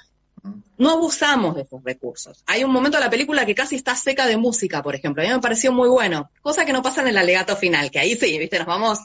no 0.79 0.91
abusamos 0.91 1.57
de 1.57 1.63
esos 1.63 1.83
recursos. 1.85 2.43
Hay 2.47 2.65
un 2.65 2.71
momento 2.71 2.97
de 2.97 3.05
la 3.05 3.11
película 3.11 3.45
que 3.45 3.55
casi 3.55 3.77
está 3.77 3.95
seca 3.95 4.27
de 4.27 4.37
música, 4.37 4.83
por 4.83 4.95
ejemplo. 4.95 5.23
A 5.23 5.27
mí 5.27 5.33
me 5.33 5.41
pareció 5.41 5.73
muy 5.73 5.89
bueno. 5.89 6.31
Cosa 6.41 6.65
que 6.65 6.73
no 6.73 6.83
pasa 6.83 7.03
en 7.03 7.09
el 7.09 7.19
alegato 7.19 7.57
final, 7.57 7.91
que 7.91 7.99
ahí 7.99 8.15
sí, 8.15 8.39
viste, 8.39 8.59
nos 8.59 8.67
vamos 8.69 9.01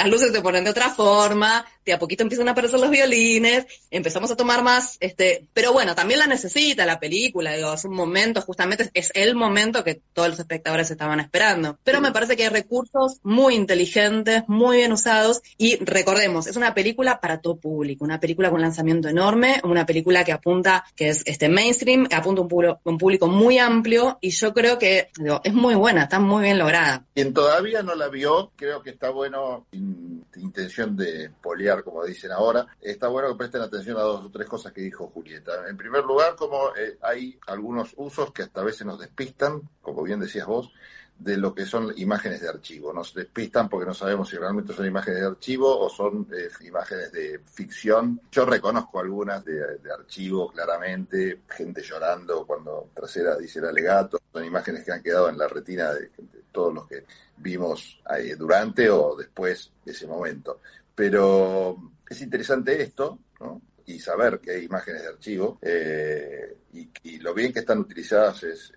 las 0.00 0.08
luces 0.08 0.32
se 0.32 0.40
ponen 0.40 0.64
de 0.64 0.70
otra 0.70 0.88
forma, 0.88 1.66
de 1.84 1.92
a 1.92 1.98
poquito 1.98 2.22
empiezan 2.22 2.48
a 2.48 2.52
aparecer 2.52 2.78
los 2.78 2.90
violines, 2.90 3.66
empezamos 3.90 4.30
a 4.30 4.36
tomar 4.36 4.62
más, 4.62 4.96
este, 5.00 5.46
pero 5.52 5.72
bueno, 5.72 5.94
también 5.94 6.20
la 6.20 6.26
necesita 6.26 6.86
la 6.86 7.00
película, 7.00 7.54
digo, 7.54 7.72
es 7.72 7.84
un 7.84 7.94
momento, 7.94 8.42
justamente 8.42 8.90
es 8.94 9.10
el 9.14 9.34
momento 9.34 9.84
que 9.84 10.00
todos 10.12 10.28
los 10.28 10.38
espectadores 10.38 10.90
estaban 10.90 11.20
esperando. 11.20 11.78
Pero 11.84 12.00
me 12.00 12.12
parece 12.12 12.36
que 12.36 12.44
hay 12.44 12.48
recursos 12.48 13.18
muy 13.22 13.54
inteligentes, 13.54 14.44
muy 14.46 14.78
bien 14.78 14.92
usados, 14.92 15.42
y 15.56 15.76
recordemos, 15.84 16.46
es 16.46 16.56
una 16.56 16.74
película 16.74 17.20
para 17.20 17.40
todo 17.40 17.56
público, 17.56 18.04
una 18.04 18.20
película 18.20 18.50
con 18.50 18.60
lanzamiento 18.60 19.08
enorme, 19.08 19.60
una 19.64 19.86
película 19.86 20.24
que 20.24 20.32
apunta, 20.32 20.84
que 20.96 21.08
es 21.08 21.22
este 21.26 21.48
mainstream, 21.48 22.06
que 22.06 22.14
apunta 22.14 22.40
a 22.40 22.42
un 22.42 22.48
público, 22.48 22.80
un 22.84 22.98
público 22.98 23.26
muy 23.26 23.58
amplio, 23.58 24.18
y 24.20 24.30
yo 24.30 24.52
creo 24.52 24.78
que 24.78 25.08
digo, 25.18 25.40
es 25.44 25.54
muy 25.54 25.74
buena, 25.74 26.04
está 26.04 26.18
muy 26.18 26.44
bien 26.44 26.58
lograda. 26.58 27.04
Quien 27.14 27.32
todavía 27.32 27.82
no 27.82 27.94
la 27.94 28.08
vio, 28.08 28.52
creo 28.56 28.82
que 28.82 28.90
está 28.90 29.10
bueno, 29.10 29.66
sin 29.70 30.24
intención 30.36 30.96
de 30.96 31.30
poliar 31.42 31.69
como 31.82 32.04
dicen 32.04 32.32
ahora, 32.32 32.66
está 32.80 33.08
bueno 33.08 33.28
que 33.28 33.36
presten 33.36 33.62
atención 33.62 33.96
a 33.96 34.02
dos 34.02 34.26
o 34.26 34.30
tres 34.30 34.48
cosas 34.48 34.72
que 34.72 34.82
dijo 34.82 35.08
Julieta. 35.08 35.68
En 35.68 35.76
primer 35.76 36.04
lugar, 36.04 36.36
como 36.36 36.74
eh, 36.76 36.98
hay 37.02 37.38
algunos 37.46 37.94
usos 37.96 38.32
que 38.32 38.42
hasta 38.42 38.60
a 38.60 38.64
veces 38.64 38.86
nos 38.86 38.98
despistan, 38.98 39.62
como 39.80 40.02
bien 40.02 40.20
decías 40.20 40.46
vos, 40.46 40.72
de 41.20 41.36
lo 41.36 41.54
que 41.54 41.66
son 41.66 41.92
imágenes 41.96 42.40
de 42.40 42.48
archivo. 42.48 42.92
Nos 42.92 43.14
despistan 43.14 43.68
porque 43.68 43.86
no 43.86 43.94
sabemos 43.94 44.28
si 44.28 44.36
realmente 44.36 44.72
son 44.72 44.86
imágenes 44.86 45.20
de 45.20 45.26
archivo 45.26 45.78
o 45.78 45.88
son 45.90 46.26
eh, 46.32 46.48
imágenes 46.62 47.12
de 47.12 47.38
ficción. 47.40 48.22
Yo 48.32 48.46
reconozco 48.46 49.00
algunas 49.00 49.44
de, 49.44 49.60
archivo 49.92 50.50
claramente, 50.50 51.42
gente 51.46 51.82
llorando 51.82 52.46
cuando 52.46 52.88
trasera 52.94 53.36
dice 53.36 53.58
el 53.58 53.66
alegato. 53.66 54.18
Son 54.32 54.44
imágenes 54.44 54.82
que 54.82 54.92
han 54.92 55.02
quedado 55.02 55.28
en 55.28 55.36
la 55.36 55.46
retina 55.46 55.92
de, 55.92 56.10
todos 56.50 56.74
los 56.74 56.88
que 56.88 57.04
vimos 57.36 58.00
ahí 58.06 58.30
durante 58.32 58.88
o 58.90 59.14
después 59.14 59.70
de 59.84 59.92
ese 59.92 60.06
momento. 60.06 60.60
Pero 61.00 61.94
es 62.06 62.20
interesante 62.20 62.82
esto, 62.82 63.20
¿no? 63.40 63.62
y 63.86 63.98
saber 63.98 64.38
que 64.38 64.50
hay 64.50 64.64
imágenes 64.64 65.00
de 65.00 65.08
archivo 65.08 65.58
eh, 65.62 66.58
y, 66.74 67.18
lo 67.20 67.32
bien 67.32 67.54
que 67.54 67.60
están 67.60 67.78
utilizadas 67.78 68.42
es, 68.42 68.72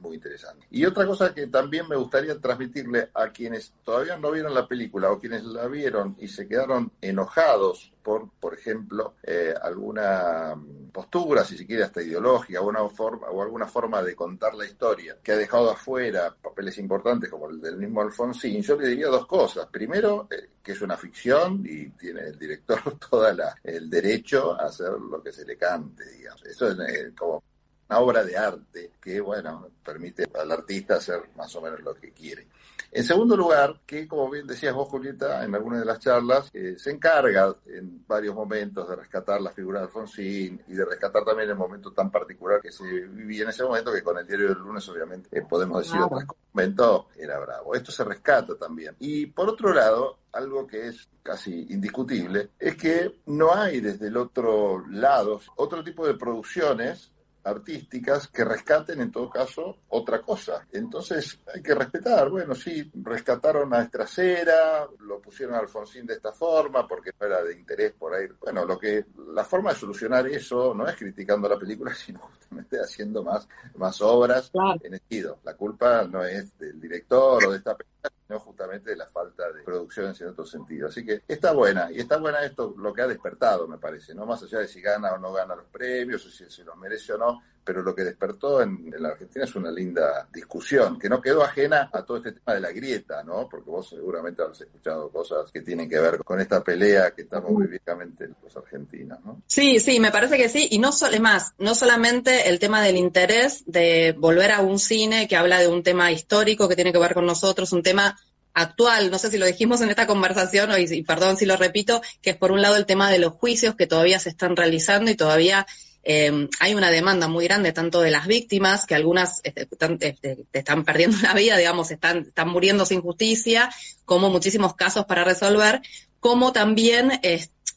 muy 0.00 0.16
interesante. 0.16 0.66
Y 0.72 0.84
otra 0.84 1.06
cosa 1.06 1.32
que 1.32 1.46
también 1.46 1.86
me 1.88 1.94
gustaría 1.94 2.36
transmitirle 2.40 3.10
a 3.14 3.30
quienes 3.30 3.74
todavía 3.84 4.16
no 4.16 4.32
vieron 4.32 4.54
la 4.54 4.66
película 4.66 5.12
o 5.12 5.20
quienes 5.20 5.44
la 5.44 5.68
vieron 5.68 6.16
y 6.18 6.26
se 6.26 6.48
quedaron 6.48 6.90
enojados 7.00 7.92
por, 8.02 8.28
por 8.40 8.54
ejemplo, 8.54 9.14
eh, 9.22 9.54
alguna 9.62 10.56
postura, 10.98 11.44
si 11.44 11.56
se 11.56 11.64
quiere, 11.64 11.84
hasta 11.84 12.02
ideológica, 12.02 12.60
o, 12.60 12.68
una 12.68 12.88
forma, 12.88 13.28
o 13.28 13.40
alguna 13.40 13.68
forma 13.68 14.02
de 14.02 14.16
contar 14.16 14.56
la 14.56 14.66
historia, 14.66 15.16
que 15.22 15.30
ha 15.30 15.36
dejado 15.36 15.70
afuera 15.70 16.34
papeles 16.42 16.76
importantes 16.78 17.30
como 17.30 17.48
el 17.48 17.60
del 17.60 17.76
mismo 17.76 18.02
Alfonsín, 18.02 18.60
yo 18.62 18.74
le 18.74 18.88
diría 18.88 19.06
dos 19.06 19.24
cosas. 19.24 19.68
Primero, 19.70 20.26
eh, 20.28 20.48
que 20.60 20.72
es 20.72 20.80
una 20.80 20.96
ficción 20.96 21.62
y 21.64 21.90
tiene 21.90 22.22
el 22.22 22.36
director 22.36 22.98
todo 23.10 23.28
el 23.62 23.88
derecho 23.88 24.60
a 24.60 24.66
hacer 24.66 24.90
lo 24.90 25.22
que 25.22 25.30
se 25.30 25.44
le 25.44 25.56
cante, 25.56 26.04
digamos. 26.16 26.44
Eso 26.44 26.68
es 26.68 26.78
eh, 26.80 27.12
como 27.16 27.44
una 27.88 28.00
obra 28.00 28.24
de 28.24 28.36
arte 28.36 28.90
que, 29.00 29.20
bueno, 29.20 29.70
permite 29.84 30.28
al 30.34 30.50
artista 30.50 30.96
hacer 30.96 31.30
más 31.36 31.54
o 31.54 31.62
menos 31.62 31.78
lo 31.80 31.94
que 31.94 32.10
quiere. 32.10 32.48
En 32.90 33.04
segundo 33.04 33.36
lugar, 33.36 33.80
que 33.84 34.08
como 34.08 34.30
bien 34.30 34.46
decías 34.46 34.74
vos, 34.74 34.88
Julieta, 34.88 35.44
en 35.44 35.54
algunas 35.54 35.80
de 35.80 35.86
las 35.86 35.98
charlas, 35.98 36.50
eh, 36.54 36.74
se 36.78 36.90
encarga 36.90 37.54
en 37.66 38.04
varios 38.06 38.34
momentos 38.34 38.88
de 38.88 38.96
rescatar 38.96 39.40
la 39.40 39.50
figura 39.50 39.80
de 39.80 39.86
Alfonsín 39.86 40.62
y 40.66 40.74
de 40.74 40.84
rescatar 40.84 41.22
también 41.22 41.50
el 41.50 41.56
momento 41.56 41.92
tan 41.92 42.10
particular 42.10 42.62
que 42.62 42.72
se 42.72 42.84
vivía 42.84 43.42
en 43.42 43.50
ese 43.50 43.62
momento, 43.62 43.92
que 43.92 44.02
con 44.02 44.16
el 44.16 44.26
diario 44.26 44.48
del 44.48 44.58
lunes, 44.58 44.88
obviamente, 44.88 45.28
eh, 45.38 45.42
podemos 45.46 45.82
decir, 45.82 46.00
otro 46.00 46.36
momento 46.52 47.08
era 47.16 47.38
bravo. 47.38 47.74
Esto 47.74 47.92
se 47.92 48.04
rescata 48.04 48.56
también. 48.56 48.96
Y 49.00 49.26
por 49.26 49.50
otro 49.50 49.74
lado, 49.74 50.20
algo 50.32 50.66
que 50.66 50.88
es 50.88 51.08
casi 51.22 51.66
indiscutible, 51.70 52.50
es 52.58 52.76
que 52.76 53.20
no 53.26 53.54
hay 53.54 53.80
desde 53.80 54.08
el 54.08 54.16
otro 54.16 54.86
lado 54.88 55.40
otro 55.56 55.84
tipo 55.84 56.06
de 56.06 56.14
producciones 56.14 57.12
artísticas 57.44 58.28
que 58.28 58.44
rescaten 58.44 59.00
en 59.00 59.10
todo 59.10 59.30
caso 59.30 59.78
otra 59.88 60.20
cosa. 60.20 60.66
Entonces 60.72 61.40
hay 61.52 61.62
que 61.62 61.74
respetar. 61.74 62.28
Bueno, 62.30 62.54
sí, 62.54 62.90
rescataron 63.02 63.72
a 63.74 63.82
Estracera, 63.82 64.86
lo 65.00 65.20
pusieron 65.20 65.54
a 65.54 65.58
Alfonsín 65.58 66.06
de 66.06 66.14
esta 66.14 66.32
forma 66.32 66.86
porque 66.86 67.12
no 67.18 67.26
era 67.26 67.42
de 67.42 67.54
interés 67.54 67.92
por 67.92 68.14
ahí. 68.14 68.26
Bueno, 68.40 68.64
lo 68.64 68.78
que 68.78 69.06
la 69.32 69.44
forma 69.44 69.72
de 69.72 69.78
solucionar 69.78 70.26
eso 70.28 70.74
no 70.74 70.86
es 70.86 70.96
criticando 70.96 71.48
la 71.48 71.58
película, 71.58 71.94
sino 71.94 72.20
justamente 72.20 72.78
haciendo 72.78 73.22
más, 73.22 73.48
más 73.76 74.00
obras 74.00 74.50
en 74.82 74.94
estilo. 74.94 75.38
La 75.44 75.54
culpa 75.54 76.04
no 76.04 76.24
es 76.24 76.56
del 76.58 76.80
director 76.80 77.44
o 77.46 77.50
de 77.50 77.58
esta 77.58 77.76
película, 77.76 78.10
sino 78.28 78.40
justamente 78.40 78.90
de 78.90 78.96
la 78.96 79.06
falta 79.06 79.50
de 79.50 79.62
producción 79.62 80.08
en 80.08 80.14
cierto 80.14 80.44
sentido. 80.44 80.88
Así 80.88 81.02
que 81.04 81.22
está 81.26 81.52
buena, 81.52 81.90
y 81.90 81.98
está 81.98 82.18
buena 82.18 82.44
esto, 82.44 82.74
lo 82.76 82.92
que 82.92 83.00
ha 83.00 83.06
despertado, 83.06 83.66
me 83.66 83.78
parece, 83.78 84.14
no 84.14 84.26
más 84.26 84.42
allá 84.42 84.58
de 84.58 84.68
si 84.68 84.82
gana 84.82 85.14
o 85.14 85.18
no 85.18 85.32
gana 85.32 85.56
los 85.56 85.66
premios, 85.66 86.26
o 86.26 86.30
si 86.30 86.44
se 86.50 86.62
los 86.62 86.76
merece 86.76 87.14
o 87.14 87.18
no, 87.18 87.42
pero 87.68 87.82
lo 87.82 87.94
que 87.94 88.02
despertó 88.02 88.62
en, 88.62 88.94
la 88.98 89.10
Argentina 89.10 89.44
es 89.44 89.54
una 89.54 89.70
linda 89.70 90.26
discusión, 90.32 90.98
que 90.98 91.10
no 91.10 91.20
quedó 91.20 91.44
ajena 91.44 91.90
a 91.92 92.02
todo 92.02 92.16
este 92.16 92.32
tema 92.32 92.54
de 92.54 92.60
la 92.60 92.72
grieta, 92.72 93.22
¿no? 93.22 93.46
Porque 93.46 93.68
vos 93.68 93.90
seguramente 93.90 94.40
has 94.42 94.58
escuchado 94.58 95.10
cosas 95.10 95.52
que 95.52 95.60
tienen 95.60 95.86
que 95.86 96.00
ver 96.00 96.16
con 96.24 96.40
esta 96.40 96.64
pelea 96.64 97.10
que 97.10 97.22
estamos 97.22 97.50
viviendo 97.50 98.38
los 98.42 98.56
argentinos, 98.56 99.18
¿no? 99.22 99.42
Sí, 99.46 99.80
sí, 99.80 100.00
me 100.00 100.10
parece 100.10 100.38
que 100.38 100.48
sí, 100.48 100.66
y 100.70 100.78
no 100.78 100.92
solo 100.92 101.20
más, 101.20 101.52
no 101.58 101.74
solamente 101.74 102.48
el 102.48 102.58
tema 102.58 102.80
del 102.80 102.96
interés 102.96 103.64
de 103.66 104.14
volver 104.16 104.52
a 104.52 104.62
un 104.62 104.78
cine 104.78 105.28
que 105.28 105.36
habla 105.36 105.58
de 105.58 105.68
un 105.68 105.82
tema 105.82 106.10
histórico 106.10 106.70
que 106.70 106.74
tiene 106.74 106.90
que 106.90 106.98
ver 106.98 107.12
con 107.12 107.26
nosotros, 107.26 107.70
un 107.74 107.82
tema 107.82 108.18
actual, 108.54 109.10
no 109.10 109.18
sé 109.18 109.30
si 109.30 109.36
lo 109.36 109.44
dijimos 109.44 109.82
en 109.82 109.90
esta 109.90 110.06
conversación, 110.06 110.70
y, 110.78 110.90
y 110.90 111.02
perdón 111.02 111.36
si 111.36 111.44
lo 111.44 111.58
repito, 111.58 112.00
que 112.22 112.30
es 112.30 112.36
por 112.36 112.50
un 112.50 112.62
lado 112.62 112.76
el 112.76 112.86
tema 112.86 113.10
de 113.10 113.18
los 113.18 113.34
juicios 113.34 113.74
que 113.74 113.86
todavía 113.86 114.18
se 114.18 114.30
están 114.30 114.56
realizando 114.56 115.10
y 115.10 115.16
todavía 115.16 115.66
eh, 116.04 116.48
hay 116.60 116.74
una 116.74 116.90
demanda 116.90 117.28
muy 117.28 117.44
grande 117.44 117.72
tanto 117.72 118.00
de 118.00 118.10
las 118.10 118.26
víctimas, 118.26 118.86
que 118.86 118.94
algunas 118.94 119.40
este, 119.42 119.62
están, 119.62 119.98
este, 120.00 120.44
están, 120.52 120.84
perdiendo 120.84 121.16
la 121.22 121.34
vida, 121.34 121.56
digamos, 121.56 121.90
están, 121.90 122.18
están 122.28 122.48
muriendo 122.48 122.86
sin 122.86 123.00
justicia, 123.00 123.70
como 124.04 124.30
muchísimos 124.30 124.74
casos 124.74 125.04
para 125.06 125.24
resolver, 125.24 125.82
como 126.20 126.52
también, 126.52 127.20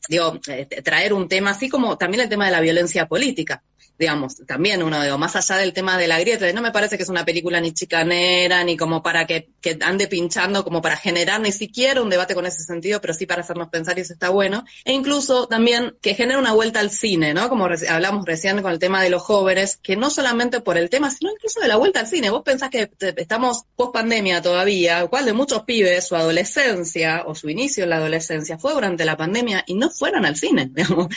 digo, 0.09 0.39
eh, 0.47 0.65
traer 0.83 1.13
un 1.13 1.27
tema 1.27 1.51
así 1.51 1.69
como 1.69 1.97
también 1.97 2.23
el 2.23 2.29
tema 2.29 2.45
de 2.45 2.51
la 2.51 2.61
violencia 2.61 3.07
política 3.07 3.61
digamos, 4.01 4.35
también 4.47 4.81
uno, 4.81 5.01
digo, 5.03 5.19
más 5.19 5.35
allá 5.35 5.57
del 5.57 5.73
tema 5.73 5.95
de 5.95 6.07
la 6.07 6.19
grieta, 6.19 6.51
no 6.53 6.61
me 6.63 6.71
parece 6.71 6.97
que 6.97 7.03
es 7.03 7.09
una 7.09 7.23
película 7.23 7.61
ni 7.61 7.71
chicanera, 7.71 8.63
ni 8.63 8.75
como 8.75 9.03
para 9.03 9.27
que, 9.27 9.49
ande 9.81 10.07
pinchando, 10.07 10.63
como 10.63 10.81
para 10.81 10.97
generar 10.97 11.39
ni 11.39 11.51
siquiera 11.51 12.01
un 12.01 12.09
debate 12.09 12.33
con 12.33 12.47
ese 12.47 12.63
sentido, 12.63 12.99
pero 12.99 13.13
sí 13.13 13.27
para 13.27 13.41
hacernos 13.41 13.69
pensar 13.69 13.99
y 13.99 14.01
eso 14.01 14.13
está 14.13 14.29
bueno. 14.29 14.65
E 14.85 14.91
incluso 14.91 15.47
también 15.47 15.95
que 16.01 16.15
genera 16.15 16.39
una 16.39 16.51
vuelta 16.51 16.79
al 16.79 16.89
cine, 16.89 17.35
¿no? 17.35 17.47
Como 17.47 17.65
hablamos 17.65 18.25
recién 18.25 18.59
con 18.63 18.71
el 18.71 18.79
tema 18.79 19.03
de 19.03 19.11
los 19.11 19.21
jóvenes, 19.21 19.77
que 19.77 19.95
no 19.95 20.09
solamente 20.09 20.61
por 20.61 20.79
el 20.79 20.89
tema, 20.89 21.11
sino 21.11 21.31
incluso 21.31 21.59
de 21.59 21.67
la 21.67 21.75
vuelta 21.75 21.99
al 21.99 22.07
cine. 22.07 22.31
Vos 22.31 22.41
pensás 22.43 22.71
que 22.71 22.89
estamos 23.17 23.65
post 23.75 23.93
pandemia 23.93 24.41
todavía, 24.41 25.05
cual 25.05 25.25
de 25.25 25.33
muchos 25.33 25.61
pibes, 25.61 26.07
su 26.07 26.15
adolescencia 26.15 27.23
o 27.27 27.35
su 27.35 27.49
inicio 27.49 27.83
en 27.83 27.91
la 27.91 27.97
adolescencia 27.97 28.57
fue 28.57 28.73
durante 28.73 29.05
la 29.05 29.15
pandemia 29.15 29.63
y 29.67 29.75
no 29.75 29.91
fueron 29.91 30.25
al 30.25 30.35
cine, 30.35 30.71
digamos 30.73 31.07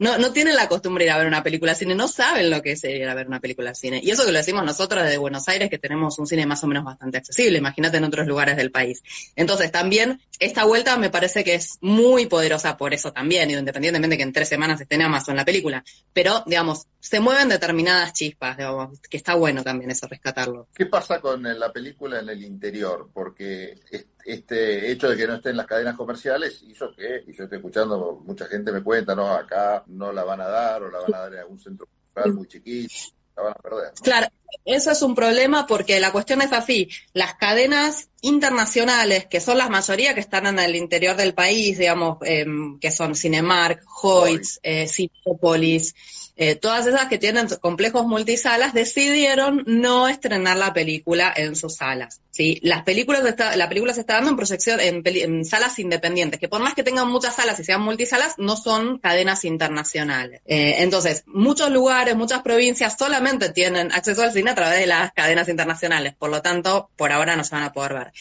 no, 0.00 0.16
no 0.16 0.32
tienen 0.32 0.56
la 0.56 0.66
costumbre 0.66 1.04
de 1.04 1.10
ir 1.10 1.12
a 1.12 1.18
ver 1.18 1.26
una 1.26 1.42
película 1.42 1.72
al 1.72 1.78
cine, 1.78 1.94
no 1.94 2.08
saben 2.08 2.29
lo 2.38 2.62
que 2.62 2.72
es 2.72 2.84
ir 2.84 3.08
a 3.08 3.14
ver 3.14 3.26
una 3.26 3.40
película 3.40 3.70
al 3.70 3.76
cine. 3.76 4.00
Y 4.02 4.10
eso 4.10 4.24
que 4.24 4.32
lo 4.32 4.38
decimos 4.38 4.64
nosotros 4.64 5.02
desde 5.02 5.18
Buenos 5.18 5.48
Aires, 5.48 5.70
que 5.70 5.78
tenemos 5.78 6.18
un 6.18 6.26
cine 6.26 6.46
más 6.46 6.62
o 6.64 6.66
menos 6.66 6.84
bastante 6.84 7.18
accesible, 7.18 7.58
imagínate 7.58 7.96
en 7.96 8.04
otros 8.04 8.26
lugares 8.26 8.56
del 8.56 8.70
país. 8.70 9.02
Entonces, 9.36 9.70
también 9.72 10.20
esta 10.38 10.64
vuelta 10.64 10.96
me 10.96 11.10
parece 11.10 11.44
que 11.44 11.54
es 11.54 11.78
muy 11.80 12.26
poderosa 12.26 12.76
por 12.76 12.94
eso 12.94 13.12
también, 13.12 13.50
independientemente 13.50 14.14
de 14.14 14.16
que 14.18 14.22
en 14.22 14.32
tres 14.32 14.48
semanas 14.48 14.80
esté 14.80 14.94
en 14.94 15.02
Amazon 15.02 15.36
la 15.36 15.44
película. 15.44 15.84
Pero, 16.12 16.42
digamos, 16.46 16.86
se 16.98 17.20
mueven 17.20 17.48
determinadas 17.48 18.12
chispas, 18.12 18.56
digamos, 18.56 19.00
que 19.00 19.16
está 19.16 19.34
bueno 19.34 19.62
también 19.62 19.90
eso, 19.90 20.06
rescatarlo. 20.06 20.68
¿Qué 20.74 20.86
pasa 20.86 21.20
con 21.20 21.42
la 21.42 21.72
película 21.72 22.20
en 22.20 22.28
el 22.28 22.42
interior? 22.42 23.10
Porque 23.12 23.80
este 24.24 24.90
hecho 24.90 25.08
de 25.08 25.16
que 25.16 25.26
no 25.26 25.34
esté 25.34 25.50
en 25.50 25.56
las 25.56 25.66
cadenas 25.66 25.96
comerciales 25.96 26.62
hizo 26.62 26.94
que, 26.94 27.24
y 27.26 27.32
yo 27.32 27.44
estoy 27.44 27.58
escuchando, 27.58 28.20
mucha 28.24 28.46
gente 28.46 28.72
me 28.72 28.82
cuenta, 28.82 29.14
no, 29.14 29.32
acá 29.32 29.84
no 29.86 30.12
la 30.12 30.24
van 30.24 30.40
a 30.40 30.48
dar 30.48 30.82
o 30.82 30.90
la 30.90 31.00
van 31.00 31.14
a 31.14 31.18
dar 31.18 31.34
en 31.34 31.40
algún 31.40 31.58
centro 31.58 31.88
muy 32.32 32.46
chiquito, 32.48 32.92
la 33.36 33.42
van 33.42 33.52
a 33.52 33.62
perder. 33.62 33.92
Claro, 34.02 34.28
eso 34.64 34.90
es 34.90 35.02
un 35.02 35.14
problema 35.14 35.66
porque 35.66 36.00
la 36.00 36.12
cuestión 36.12 36.42
es 36.42 36.52
así, 36.52 36.88
las 37.12 37.34
cadenas 37.34 38.08
internacionales, 38.20 39.26
que 39.26 39.40
son 39.40 39.58
las 39.58 39.70
mayoría 39.70 40.14
que 40.14 40.20
están 40.20 40.46
en 40.46 40.58
el 40.58 40.76
interior 40.76 41.16
del 41.16 41.34
país, 41.34 41.78
digamos, 41.78 42.18
em, 42.22 42.78
que 42.78 42.90
son 42.90 43.14
Cinemark, 43.14 43.82
Hoyts, 44.02 44.60
eh, 44.62 44.86
Cinepolis, 44.86 45.94
eh, 46.42 46.54
todas 46.54 46.86
esas 46.86 47.08
que 47.08 47.18
tienen 47.18 47.48
complejos 47.60 48.06
multisalas 48.06 48.72
decidieron 48.72 49.62
no 49.66 50.08
estrenar 50.08 50.56
la 50.56 50.72
película 50.72 51.30
en 51.36 51.54
sus 51.54 51.76
salas. 51.76 52.22
¿sí? 52.30 52.58
Las 52.62 52.82
películas 52.82 53.22
la 53.56 53.68
película 53.68 53.92
se 53.92 54.00
está 54.00 54.14
dando 54.14 54.30
en 54.30 54.36
proyección 54.36 54.80
en, 54.80 55.44
salas 55.44 55.78
independientes, 55.78 56.40
que 56.40 56.48
por 56.48 56.62
más 56.62 56.72
que 56.72 56.82
tengan 56.82 57.10
muchas 57.10 57.36
salas 57.36 57.60
y 57.60 57.64
sean 57.64 57.82
multisalas, 57.82 58.36
no 58.38 58.56
son 58.56 59.00
cadenas 59.00 59.44
internacionales. 59.44 60.40
Eh, 60.46 60.76
entonces, 60.78 61.24
muchos 61.26 61.70
lugares, 61.70 62.16
muchas 62.16 62.40
provincias 62.40 62.96
solamente 62.98 63.50
tienen 63.50 63.92
acceso 63.92 64.22
al 64.22 64.32
cine 64.32 64.52
a 64.52 64.54
través 64.54 64.80
de 64.80 64.86
las 64.86 65.12
cadenas 65.12 65.46
internacionales. 65.50 66.14
Por 66.18 66.30
lo 66.30 66.40
tanto, 66.40 66.88
por 66.96 67.12
ahora 67.12 67.36
no 67.36 67.44
se 67.44 67.54
van 67.54 67.64
a 67.64 67.72
poder 67.74 67.92
ver 67.92 68.12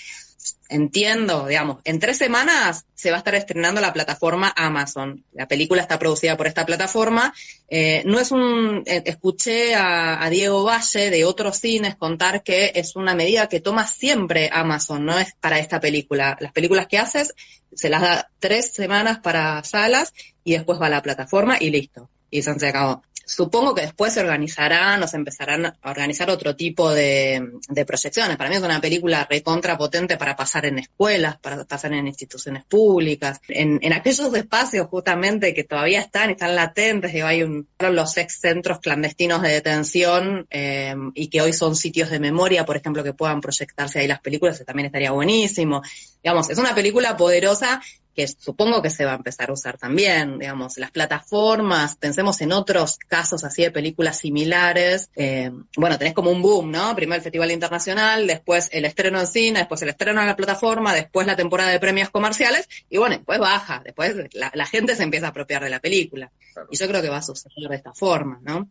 entiendo, 0.70 1.48
digamos, 1.48 1.78
en 1.84 2.00
tres 2.00 2.18
semanas 2.18 2.86
se 2.94 3.10
va 3.10 3.18
a 3.18 3.20
estar 3.20 3.36
estrenando 3.36 3.82
la 3.82 3.94
plataforma 3.94 4.54
Amazon. 4.56 5.24
La 5.34 5.48
película 5.48 5.82
está 5.82 5.98
producida 5.98 6.38
por 6.38 6.48
esta 6.48 6.66
plataforma. 6.66 7.34
Eh, 7.70 8.04
no 8.06 8.20
es 8.20 8.32
un, 8.32 8.84
eh, 8.86 9.04
escuché 9.06 9.76
a, 9.76 10.28
Diego 10.30 10.64
Valle 10.64 11.10
de 11.10 11.26
otros 11.26 11.60
cines 11.60 11.96
contar 11.96 12.44
que 12.44 12.72
es 12.76 12.96
una 12.96 13.16
medida 13.16 13.48
que 13.48 13.62
toma 13.62 13.88
siempre 13.88 14.50
Amazon, 14.52 15.06
no 15.06 15.18
es 15.18 15.34
para 15.40 15.60
esta 15.60 15.80
película. 15.80 16.38
Las 16.40 16.52
películas 16.52 16.88
que 16.88 16.98
haces 16.98 17.34
se 17.74 17.90
las 17.90 18.02
da 18.02 18.30
tres 18.40 18.74
semanas 18.74 19.20
para 19.20 19.64
salas 19.64 20.14
y 20.44 20.54
después 20.54 20.80
va 20.80 20.88
a 20.88 20.90
la 20.90 21.02
plataforma 21.02 21.58
y 21.60 21.70
listo. 21.70 22.10
Y 22.30 22.42
se 22.42 22.68
acabó 22.68 23.02
supongo 23.30 23.76
que 23.76 23.82
después 23.82 24.14
se 24.14 24.22
organizarán 24.22 25.04
o 25.04 25.08
se 25.08 25.18
empezarán 25.18 25.68
a 25.68 25.78
organizar 25.84 26.30
otro 26.32 26.56
tipo 26.56 26.92
de, 26.92 27.48
proyecciones. 27.86 28.38
Para 28.38 28.50
mí 28.50 28.56
es 28.56 28.64
una 28.64 28.82
película 28.82 29.28
recontra 29.30 29.78
potente 29.78 30.18
para 30.18 30.36
pasar 30.36 30.66
en 30.66 30.80
escuelas, 30.80 31.38
para 31.38 31.64
pasar 31.66 31.94
en 31.94 32.08
instituciones 32.08 32.66
públicas, 32.66 33.40
en, 33.48 33.94
aquellos 33.94 34.34
espacios 34.34 34.88
justamente 34.88 35.54
que 35.54 35.64
todavía 35.64 36.02
están, 36.02 36.32
están 36.32 36.56
latentes, 36.56 37.14
digo, 37.14 37.28
hay 37.28 37.44
un, 37.44 37.68
los 37.80 38.18
ex 38.18 38.40
centros 38.40 38.80
clandestinos 38.80 39.42
de 39.42 39.50
detención 39.50 40.48
eh, 40.50 40.96
y 41.14 41.28
que 41.28 41.42
hoy 41.42 41.54
son 41.54 41.76
sitios 41.76 42.10
de 42.10 42.20
memoria, 42.20 42.66
por 42.66 42.78
ejemplo, 42.78 43.04
que 43.04 43.14
puedan 43.14 43.42
proyectarse 43.42 44.00
ahí 44.00 44.08
las 44.08 44.22
películas, 44.22 44.64
también 44.66 44.88
estaría 44.88 45.12
buenísimo. 45.12 45.82
Digamos, 46.24 46.50
es 46.50 46.58
una 46.58 46.76
película 46.76 47.16
poderosa 47.16 47.82
que 48.20 48.28
supongo 48.28 48.82
que 48.82 48.90
se 48.90 49.06
va 49.06 49.14
a 49.14 49.16
empezar 49.16 49.50
a 49.50 49.54
usar 49.54 49.78
también, 49.78 50.40
digamos, 50.40 50.78
las 50.78 50.92
plataformas, 50.92 51.96
pensemos 51.96 52.42
en 52.42 52.52
otros 52.52 52.98
casos 53.08 53.46
así 53.46 53.62
de 53.62 53.72
películas 53.72 54.18
similares, 54.18 55.10
eh, 55.16 55.50
bueno, 55.78 55.98
tenés 55.98 56.14
como 56.14 56.30
un 56.30 56.42
boom, 56.42 56.70
¿no? 56.70 56.94
Primero 56.98 57.16
el 57.16 57.22
Festival 57.22 57.50
Internacional, 57.52 58.28
después 58.28 58.68
el 58.74 58.84
estreno 58.84 59.22
en 59.22 59.28
cine, 59.28 59.60
después 59.60 59.82
el 59.84 59.90
estreno 59.90 60.20
en 60.20 60.28
la 60.28 60.36
plataforma, 60.36 60.94
después 60.94 61.26
la 61.28 61.38
temporada 61.38 61.72
de 61.72 61.80
premios 61.80 62.10
comerciales, 62.10 62.68
y 62.90 62.98
bueno, 62.98 63.16
después 63.16 63.40
baja, 63.40 63.82
después 63.86 64.14
la, 64.34 64.66
gente 64.66 64.98
se 64.98 65.04
empieza 65.04 65.28
a 65.28 65.30
apropiar 65.30 65.64
de 65.64 65.70
la 65.70 65.80
película. 65.80 66.30
Y 66.70 66.76
yo 66.76 66.90
creo 66.90 67.02
que 67.02 67.08
va 67.08 67.20
a 67.20 67.22
suceder 67.22 67.70
de 67.70 67.76
esta 67.78 67.94
forma, 67.94 68.42
¿no? 68.44 68.70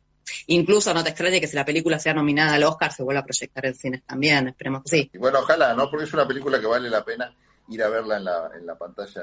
Incluso 0.48 0.92
no 0.92 1.02
te 1.02 1.08
extrañe 1.08 1.40
que 1.40 1.46
si 1.46 1.56
la 1.56 1.64
película 1.64 1.98
sea 1.98 2.12
nominada 2.12 2.52
al 2.52 2.64
Oscar 2.64 2.92
se 2.92 3.02
vuelva 3.02 3.22
a 3.22 3.24
proyectar 3.24 3.64
en 3.64 3.74
cines 3.74 4.02
también, 4.04 4.48
esperemos 4.48 4.82
que 4.82 4.90
sí. 4.90 5.10
Y 5.14 5.16
bueno, 5.16 5.38
ojalá, 5.38 5.72
¿no? 5.72 5.88
Porque 5.88 6.04
es 6.04 6.12
una 6.12 6.28
película 6.28 6.60
que 6.60 6.66
vale 6.66 6.90
la 6.90 7.02
pena 7.02 7.34
ir 7.68 7.82
a 7.82 7.88
verla 7.88 8.16
en 8.16 8.24
la, 8.24 8.50
en 8.58 8.66
la 8.66 8.76
pantalla 8.76 9.22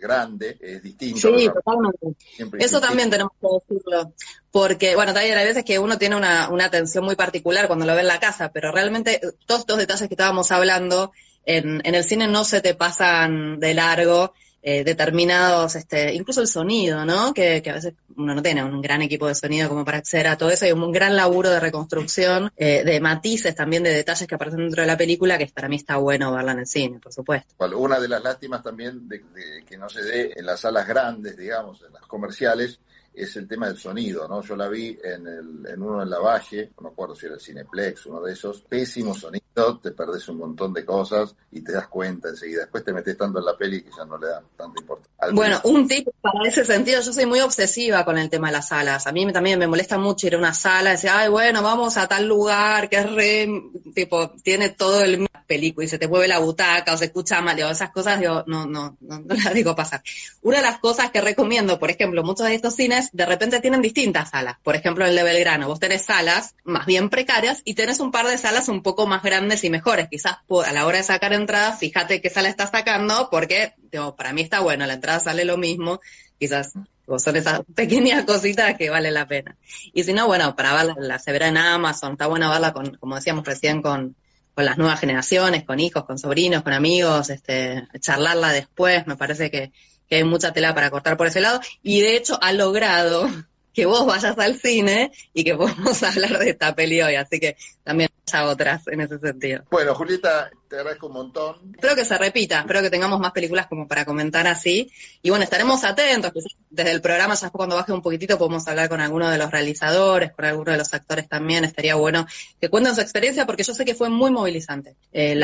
grande, 0.00 0.56
es 0.60 0.82
distinto. 0.82 1.20
Sí, 1.20 1.48
totalmente. 1.48 2.16
Eso 2.58 2.80
también 2.80 3.10
tenemos 3.10 3.32
que 3.40 3.74
decirlo. 3.74 4.12
Porque, 4.50 4.94
bueno, 4.94 5.12
también 5.12 5.36
hay 5.36 5.46
veces 5.46 5.64
que 5.64 5.78
uno 5.78 5.98
tiene 5.98 6.16
una, 6.16 6.48
una 6.50 6.66
atención 6.66 7.04
muy 7.04 7.16
particular 7.16 7.66
cuando 7.66 7.86
lo 7.86 7.94
ve 7.94 8.00
en 8.00 8.06
la 8.06 8.20
casa, 8.20 8.50
pero 8.52 8.72
realmente 8.72 9.20
todos 9.46 9.60
estos 9.60 9.78
detalles 9.78 10.08
que 10.08 10.14
estábamos 10.14 10.50
hablando 10.50 11.12
en, 11.44 11.80
en 11.84 11.94
el 11.94 12.04
cine 12.04 12.26
no 12.26 12.44
se 12.44 12.60
te 12.60 12.74
pasan 12.74 13.60
de 13.60 13.74
largo 13.74 14.34
eh, 14.68 14.82
determinados, 14.82 15.76
este, 15.76 16.12
incluso 16.12 16.40
el 16.40 16.48
sonido, 16.48 17.04
¿no? 17.04 17.32
Que, 17.32 17.62
a 17.70 17.74
veces 17.74 17.94
uno 18.16 18.34
no 18.34 18.42
tiene 18.42 18.64
un 18.64 18.82
gran 18.82 19.00
equipo 19.00 19.28
de 19.28 19.36
sonido 19.36 19.68
como 19.68 19.84
para 19.84 19.98
acceder 19.98 20.26
a 20.26 20.36
todo 20.36 20.50
eso. 20.50 20.64
Hay 20.64 20.72
un 20.72 20.90
gran 20.90 21.14
laburo 21.14 21.50
de 21.50 21.60
reconstrucción, 21.60 22.50
eh, 22.56 22.82
de 22.84 23.00
matices 23.00 23.54
también, 23.54 23.84
de 23.84 23.90
detalles 23.94 24.26
que 24.26 24.34
aparecen 24.34 24.58
dentro 24.58 24.82
de 24.82 24.88
la 24.88 24.96
película, 24.96 25.38
que 25.38 25.46
para 25.46 25.68
mí 25.68 25.76
está 25.76 25.98
bueno 25.98 26.32
verla 26.32 26.50
en 26.50 26.58
el 26.58 26.66
cine, 26.66 26.98
por 26.98 27.12
supuesto. 27.12 27.54
Una 27.76 28.00
de 28.00 28.08
las 28.08 28.20
lástimas 28.24 28.60
también 28.64 29.08
de, 29.08 29.22
que 29.64 29.76
no 29.78 29.88
se 29.88 30.02
dé 30.02 30.32
en 30.34 30.44
las 30.44 30.58
salas 30.58 30.88
grandes, 30.88 31.36
digamos, 31.36 31.80
en 31.86 31.92
las 31.92 32.02
comerciales, 32.02 32.80
es 33.16 33.36
el 33.36 33.48
tema 33.48 33.68
del 33.68 33.78
sonido, 33.78 34.28
¿no? 34.28 34.42
Yo 34.42 34.54
la 34.54 34.68
vi 34.68 34.98
en, 35.02 35.26
el, 35.26 35.66
en 35.66 35.82
uno 35.82 36.02
en 36.02 36.10
la 36.10 36.18
Valle, 36.18 36.70
no 36.76 36.84
me 36.84 36.88
acuerdo 36.90 37.14
si 37.14 37.26
era 37.26 37.36
el 37.36 37.40
Cineplex, 37.40 38.06
uno 38.06 38.20
de 38.20 38.32
esos, 38.32 38.60
pésimo 38.62 39.14
sonido, 39.14 39.78
te 39.82 39.92
perdés 39.92 40.28
un 40.28 40.38
montón 40.38 40.72
de 40.72 40.84
cosas 40.84 41.34
y 41.50 41.62
te 41.62 41.72
das 41.72 41.88
cuenta 41.88 42.28
enseguida. 42.28 42.60
Después 42.60 42.84
te 42.84 42.92
metes 42.92 43.16
tanto 43.16 43.38
en 43.38 43.44
la 43.44 43.56
peli 43.56 43.82
que 43.82 43.90
ya 43.96 44.04
no 44.04 44.18
le 44.18 44.28
da 44.28 44.42
tanta 44.56 44.80
importancia. 44.80 45.32
Bueno, 45.32 45.60
un 45.64 45.88
tip 45.88 46.08
para 46.20 46.46
ese 46.46 46.64
sentido, 46.64 47.00
yo 47.00 47.12
soy 47.12 47.26
muy 47.26 47.40
obsesiva 47.40 48.04
con 48.04 48.18
el 48.18 48.28
tema 48.28 48.48
de 48.48 48.54
las 48.54 48.68
salas. 48.68 49.06
A 49.06 49.12
mí 49.12 49.32
también 49.32 49.58
me 49.58 49.66
molesta 49.66 49.98
mucho 49.98 50.26
ir 50.26 50.34
a 50.34 50.38
una 50.38 50.52
sala 50.52 50.90
y 50.90 50.92
decir, 50.92 51.10
ay, 51.10 51.28
bueno, 51.30 51.62
vamos 51.62 51.96
a 51.96 52.06
tal 52.06 52.26
lugar 52.28 52.88
que 52.90 52.98
es 52.98 53.12
re, 53.12 53.48
tipo, 53.94 54.30
tiene 54.42 54.70
todo 54.70 55.02
el 55.02 55.26
película 55.46 55.84
y 55.84 55.88
se 55.88 55.98
te 55.98 56.08
mueve 56.08 56.28
la 56.28 56.40
butaca 56.40 56.92
o 56.92 56.96
se 56.98 57.06
escucha 57.06 57.40
mal, 57.40 57.56
digo, 57.56 57.68
esas 57.68 57.90
cosas 57.90 58.20
yo 58.20 58.44
no, 58.46 58.66
no, 58.66 58.96
no, 59.00 59.20
no 59.20 59.34
las 59.34 59.54
digo 59.54 59.74
pasar. 59.74 60.02
Una 60.42 60.58
de 60.58 60.62
las 60.64 60.78
cosas 60.78 61.10
que 61.10 61.20
recomiendo, 61.20 61.78
por 61.78 61.90
ejemplo, 61.90 62.22
muchos 62.22 62.46
de 62.46 62.54
estos 62.54 62.74
cines 62.74 63.05
de 63.12 63.26
repente 63.26 63.60
tienen 63.60 63.82
distintas 63.82 64.30
salas. 64.30 64.56
Por 64.62 64.76
ejemplo, 64.76 65.04
el 65.04 65.14
de 65.14 65.22
Belgrano, 65.22 65.68
vos 65.68 65.80
tenés 65.80 66.04
salas 66.04 66.54
más 66.64 66.86
bien 66.86 67.08
precarias 67.10 67.62
y 67.64 67.74
tenés 67.74 68.00
un 68.00 68.10
par 68.10 68.26
de 68.26 68.38
salas 68.38 68.68
un 68.68 68.82
poco 68.82 69.06
más 69.06 69.22
grandes 69.22 69.64
y 69.64 69.70
mejores. 69.70 70.08
Quizás 70.08 70.38
a 70.66 70.72
la 70.72 70.86
hora 70.86 70.98
de 70.98 71.04
sacar 71.04 71.32
entradas, 71.32 71.78
fíjate 71.78 72.20
qué 72.20 72.30
sala 72.30 72.48
estás 72.48 72.70
sacando, 72.70 73.28
porque 73.30 73.74
digo, 73.90 74.16
para 74.16 74.32
mí 74.32 74.42
está 74.42 74.60
bueno, 74.60 74.86
la 74.86 74.94
entrada 74.94 75.20
sale 75.20 75.44
lo 75.44 75.56
mismo, 75.56 76.00
quizás 76.38 76.72
son 77.18 77.36
esas 77.36 77.62
pequeñas 77.74 78.24
cositas 78.24 78.76
que 78.76 78.90
vale 78.90 79.10
la 79.10 79.26
pena. 79.26 79.56
Y 79.92 80.02
si 80.04 80.12
no, 80.12 80.26
bueno, 80.26 80.54
para 80.56 80.74
verla, 80.74 80.94
la 80.98 81.18
se 81.18 81.32
verá 81.32 81.48
en 81.48 81.56
Amazon, 81.56 82.12
está 82.12 82.26
bueno 82.26 82.50
verla 82.50 82.72
con, 82.72 82.96
como 82.96 83.14
decíamos 83.14 83.44
recién, 83.44 83.82
con, 83.82 84.16
con 84.54 84.64
las 84.64 84.78
nuevas 84.78 85.00
generaciones, 85.00 85.64
con 85.64 85.80
hijos, 85.80 86.04
con 86.04 86.18
sobrinos, 86.18 86.62
con 86.62 86.72
amigos, 86.72 87.30
este, 87.30 87.86
charlarla 88.00 88.52
después, 88.52 89.06
me 89.06 89.16
parece 89.16 89.50
que, 89.50 89.72
que 90.08 90.16
hay 90.16 90.24
mucha 90.24 90.52
tela 90.52 90.74
para 90.74 90.90
cortar 90.90 91.16
por 91.16 91.26
ese 91.26 91.40
lado, 91.40 91.60
y 91.82 92.00
de 92.00 92.16
hecho 92.16 92.38
ha 92.42 92.52
logrado 92.52 93.28
que 93.76 93.84
vos 93.84 94.06
vayas 94.06 94.38
al 94.38 94.58
cine 94.58 95.12
y 95.34 95.44
que 95.44 95.54
podamos 95.54 96.02
hablar 96.02 96.38
de 96.38 96.50
esta 96.50 96.74
peli 96.74 97.02
hoy, 97.02 97.14
así 97.14 97.38
que 97.38 97.58
también 97.84 98.08
haya 98.26 98.46
otras 98.46 98.88
en 98.88 99.02
ese 99.02 99.18
sentido. 99.18 99.64
Bueno, 99.70 99.94
Julieta, 99.94 100.50
te 100.66 100.76
agradezco 100.76 101.08
un 101.08 101.12
montón. 101.12 101.56
Espero 101.74 101.94
que 101.94 102.06
se 102.06 102.16
repita, 102.16 102.60
espero 102.60 102.80
que 102.80 102.88
tengamos 102.88 103.20
más 103.20 103.32
películas 103.32 103.66
como 103.66 103.86
para 103.86 104.06
comentar 104.06 104.46
así. 104.46 104.90
Y 105.20 105.28
bueno, 105.28 105.44
estaremos 105.44 105.84
atentos, 105.84 106.32
desde 106.70 106.90
el 106.90 107.02
programa, 107.02 107.34
ya 107.34 107.50
cuando 107.50 107.76
baje 107.76 107.92
un 107.92 108.00
poquitito, 108.00 108.38
podemos 108.38 108.66
hablar 108.66 108.88
con 108.88 109.02
alguno 109.02 109.28
de 109.28 109.36
los 109.36 109.50
realizadores, 109.50 110.32
con 110.32 110.46
alguno 110.46 110.72
de 110.72 110.78
los 110.78 110.94
actores 110.94 111.28
también, 111.28 111.64
estaría 111.64 111.96
bueno 111.96 112.26
que 112.58 112.70
cuenten 112.70 112.94
su 112.94 113.02
experiencia, 113.02 113.44
porque 113.44 113.62
yo 113.62 113.74
sé 113.74 113.84
que 113.84 113.94
fue 113.94 114.08
muy 114.08 114.30
movilizante. 114.30 114.96
Eh, 115.12 115.38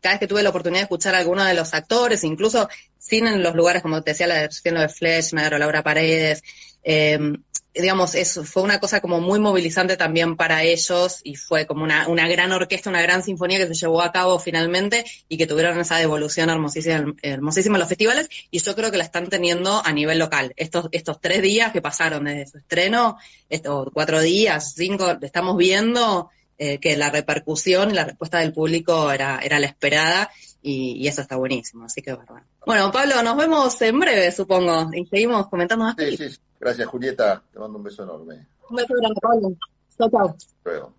cada 0.00 0.14
vez 0.14 0.20
que 0.20 0.26
tuve 0.28 0.42
la 0.42 0.50
oportunidad 0.50 0.80
de 0.80 0.84
escuchar 0.84 1.14
a 1.14 1.18
alguno 1.18 1.42
de 1.42 1.54
los 1.54 1.72
actores, 1.72 2.22
incluso 2.22 2.68
sin 2.98 3.26
en 3.26 3.42
los 3.42 3.54
lugares, 3.54 3.80
como 3.80 4.02
te 4.02 4.10
decía, 4.10 4.26
la 4.26 4.34
versión 4.34 4.74
de 4.74 4.88
Fleschner 4.88 5.54
o 5.54 5.58
Laura 5.58 5.82
Paredes, 5.82 6.42
eh, 6.82 7.18
digamos, 7.74 8.14
eso 8.14 8.44
fue 8.44 8.62
una 8.62 8.80
cosa 8.80 9.00
como 9.00 9.20
muy 9.20 9.38
movilizante 9.38 9.96
también 9.96 10.36
para 10.36 10.62
ellos 10.62 11.20
y 11.22 11.36
fue 11.36 11.66
como 11.66 11.84
una, 11.84 12.08
una 12.08 12.28
gran 12.28 12.52
orquesta, 12.52 12.90
una 12.90 13.02
gran 13.02 13.22
sinfonía 13.22 13.58
que 13.58 13.66
se 13.68 13.74
llevó 13.74 14.02
a 14.02 14.12
cabo 14.12 14.38
finalmente 14.38 15.04
y 15.28 15.36
que 15.36 15.46
tuvieron 15.46 15.78
esa 15.78 15.96
devolución 15.96 16.50
hermosísima, 16.50 17.14
hermosísima 17.22 17.76
en 17.76 17.80
los 17.80 17.88
festivales 17.88 18.28
y 18.50 18.58
yo 18.58 18.74
creo 18.74 18.90
que 18.90 18.96
la 18.96 19.04
están 19.04 19.28
teniendo 19.28 19.82
a 19.84 19.92
nivel 19.92 20.18
local. 20.18 20.52
Estos, 20.56 20.88
estos 20.92 21.20
tres 21.20 21.42
días 21.42 21.72
que 21.72 21.82
pasaron 21.82 22.24
desde 22.24 22.46
su 22.46 22.58
estreno, 22.58 23.16
estos 23.48 23.88
cuatro 23.92 24.20
días, 24.20 24.74
cinco, 24.74 25.16
estamos 25.20 25.56
viendo 25.56 26.30
eh, 26.58 26.78
que 26.78 26.96
la 26.96 27.10
repercusión 27.10 27.90
y 27.90 27.94
la 27.94 28.04
respuesta 28.04 28.38
del 28.38 28.52
público 28.52 29.12
era, 29.12 29.40
era 29.42 29.60
la 29.60 29.66
esperada 29.66 30.30
y, 30.60 31.06
eso 31.06 31.22
está 31.22 31.36
buenísimo, 31.36 31.84
así 31.84 32.02
que 32.02 32.12
bueno. 32.12 32.42
Bueno, 32.66 32.90
Pablo, 32.90 33.22
nos 33.22 33.36
vemos 33.36 33.80
en 33.80 33.98
breve, 33.98 34.32
supongo, 34.32 34.90
y 34.92 35.06
seguimos 35.06 35.48
comentando 35.48 35.84
más. 35.84 35.94
Sí, 35.96 36.16
sí, 36.16 36.38
Gracias, 36.60 36.88
Julieta. 36.88 37.42
Te 37.52 37.58
mando 37.58 37.78
un 37.78 37.84
beso 37.84 38.02
enorme. 38.02 38.46
Un 38.68 38.76
beso 38.76 38.94
grande, 38.94 39.20
Pablo. 39.20 39.56
Chao, 39.96 40.10
chao. 40.10 40.36
Luego. 40.64 40.97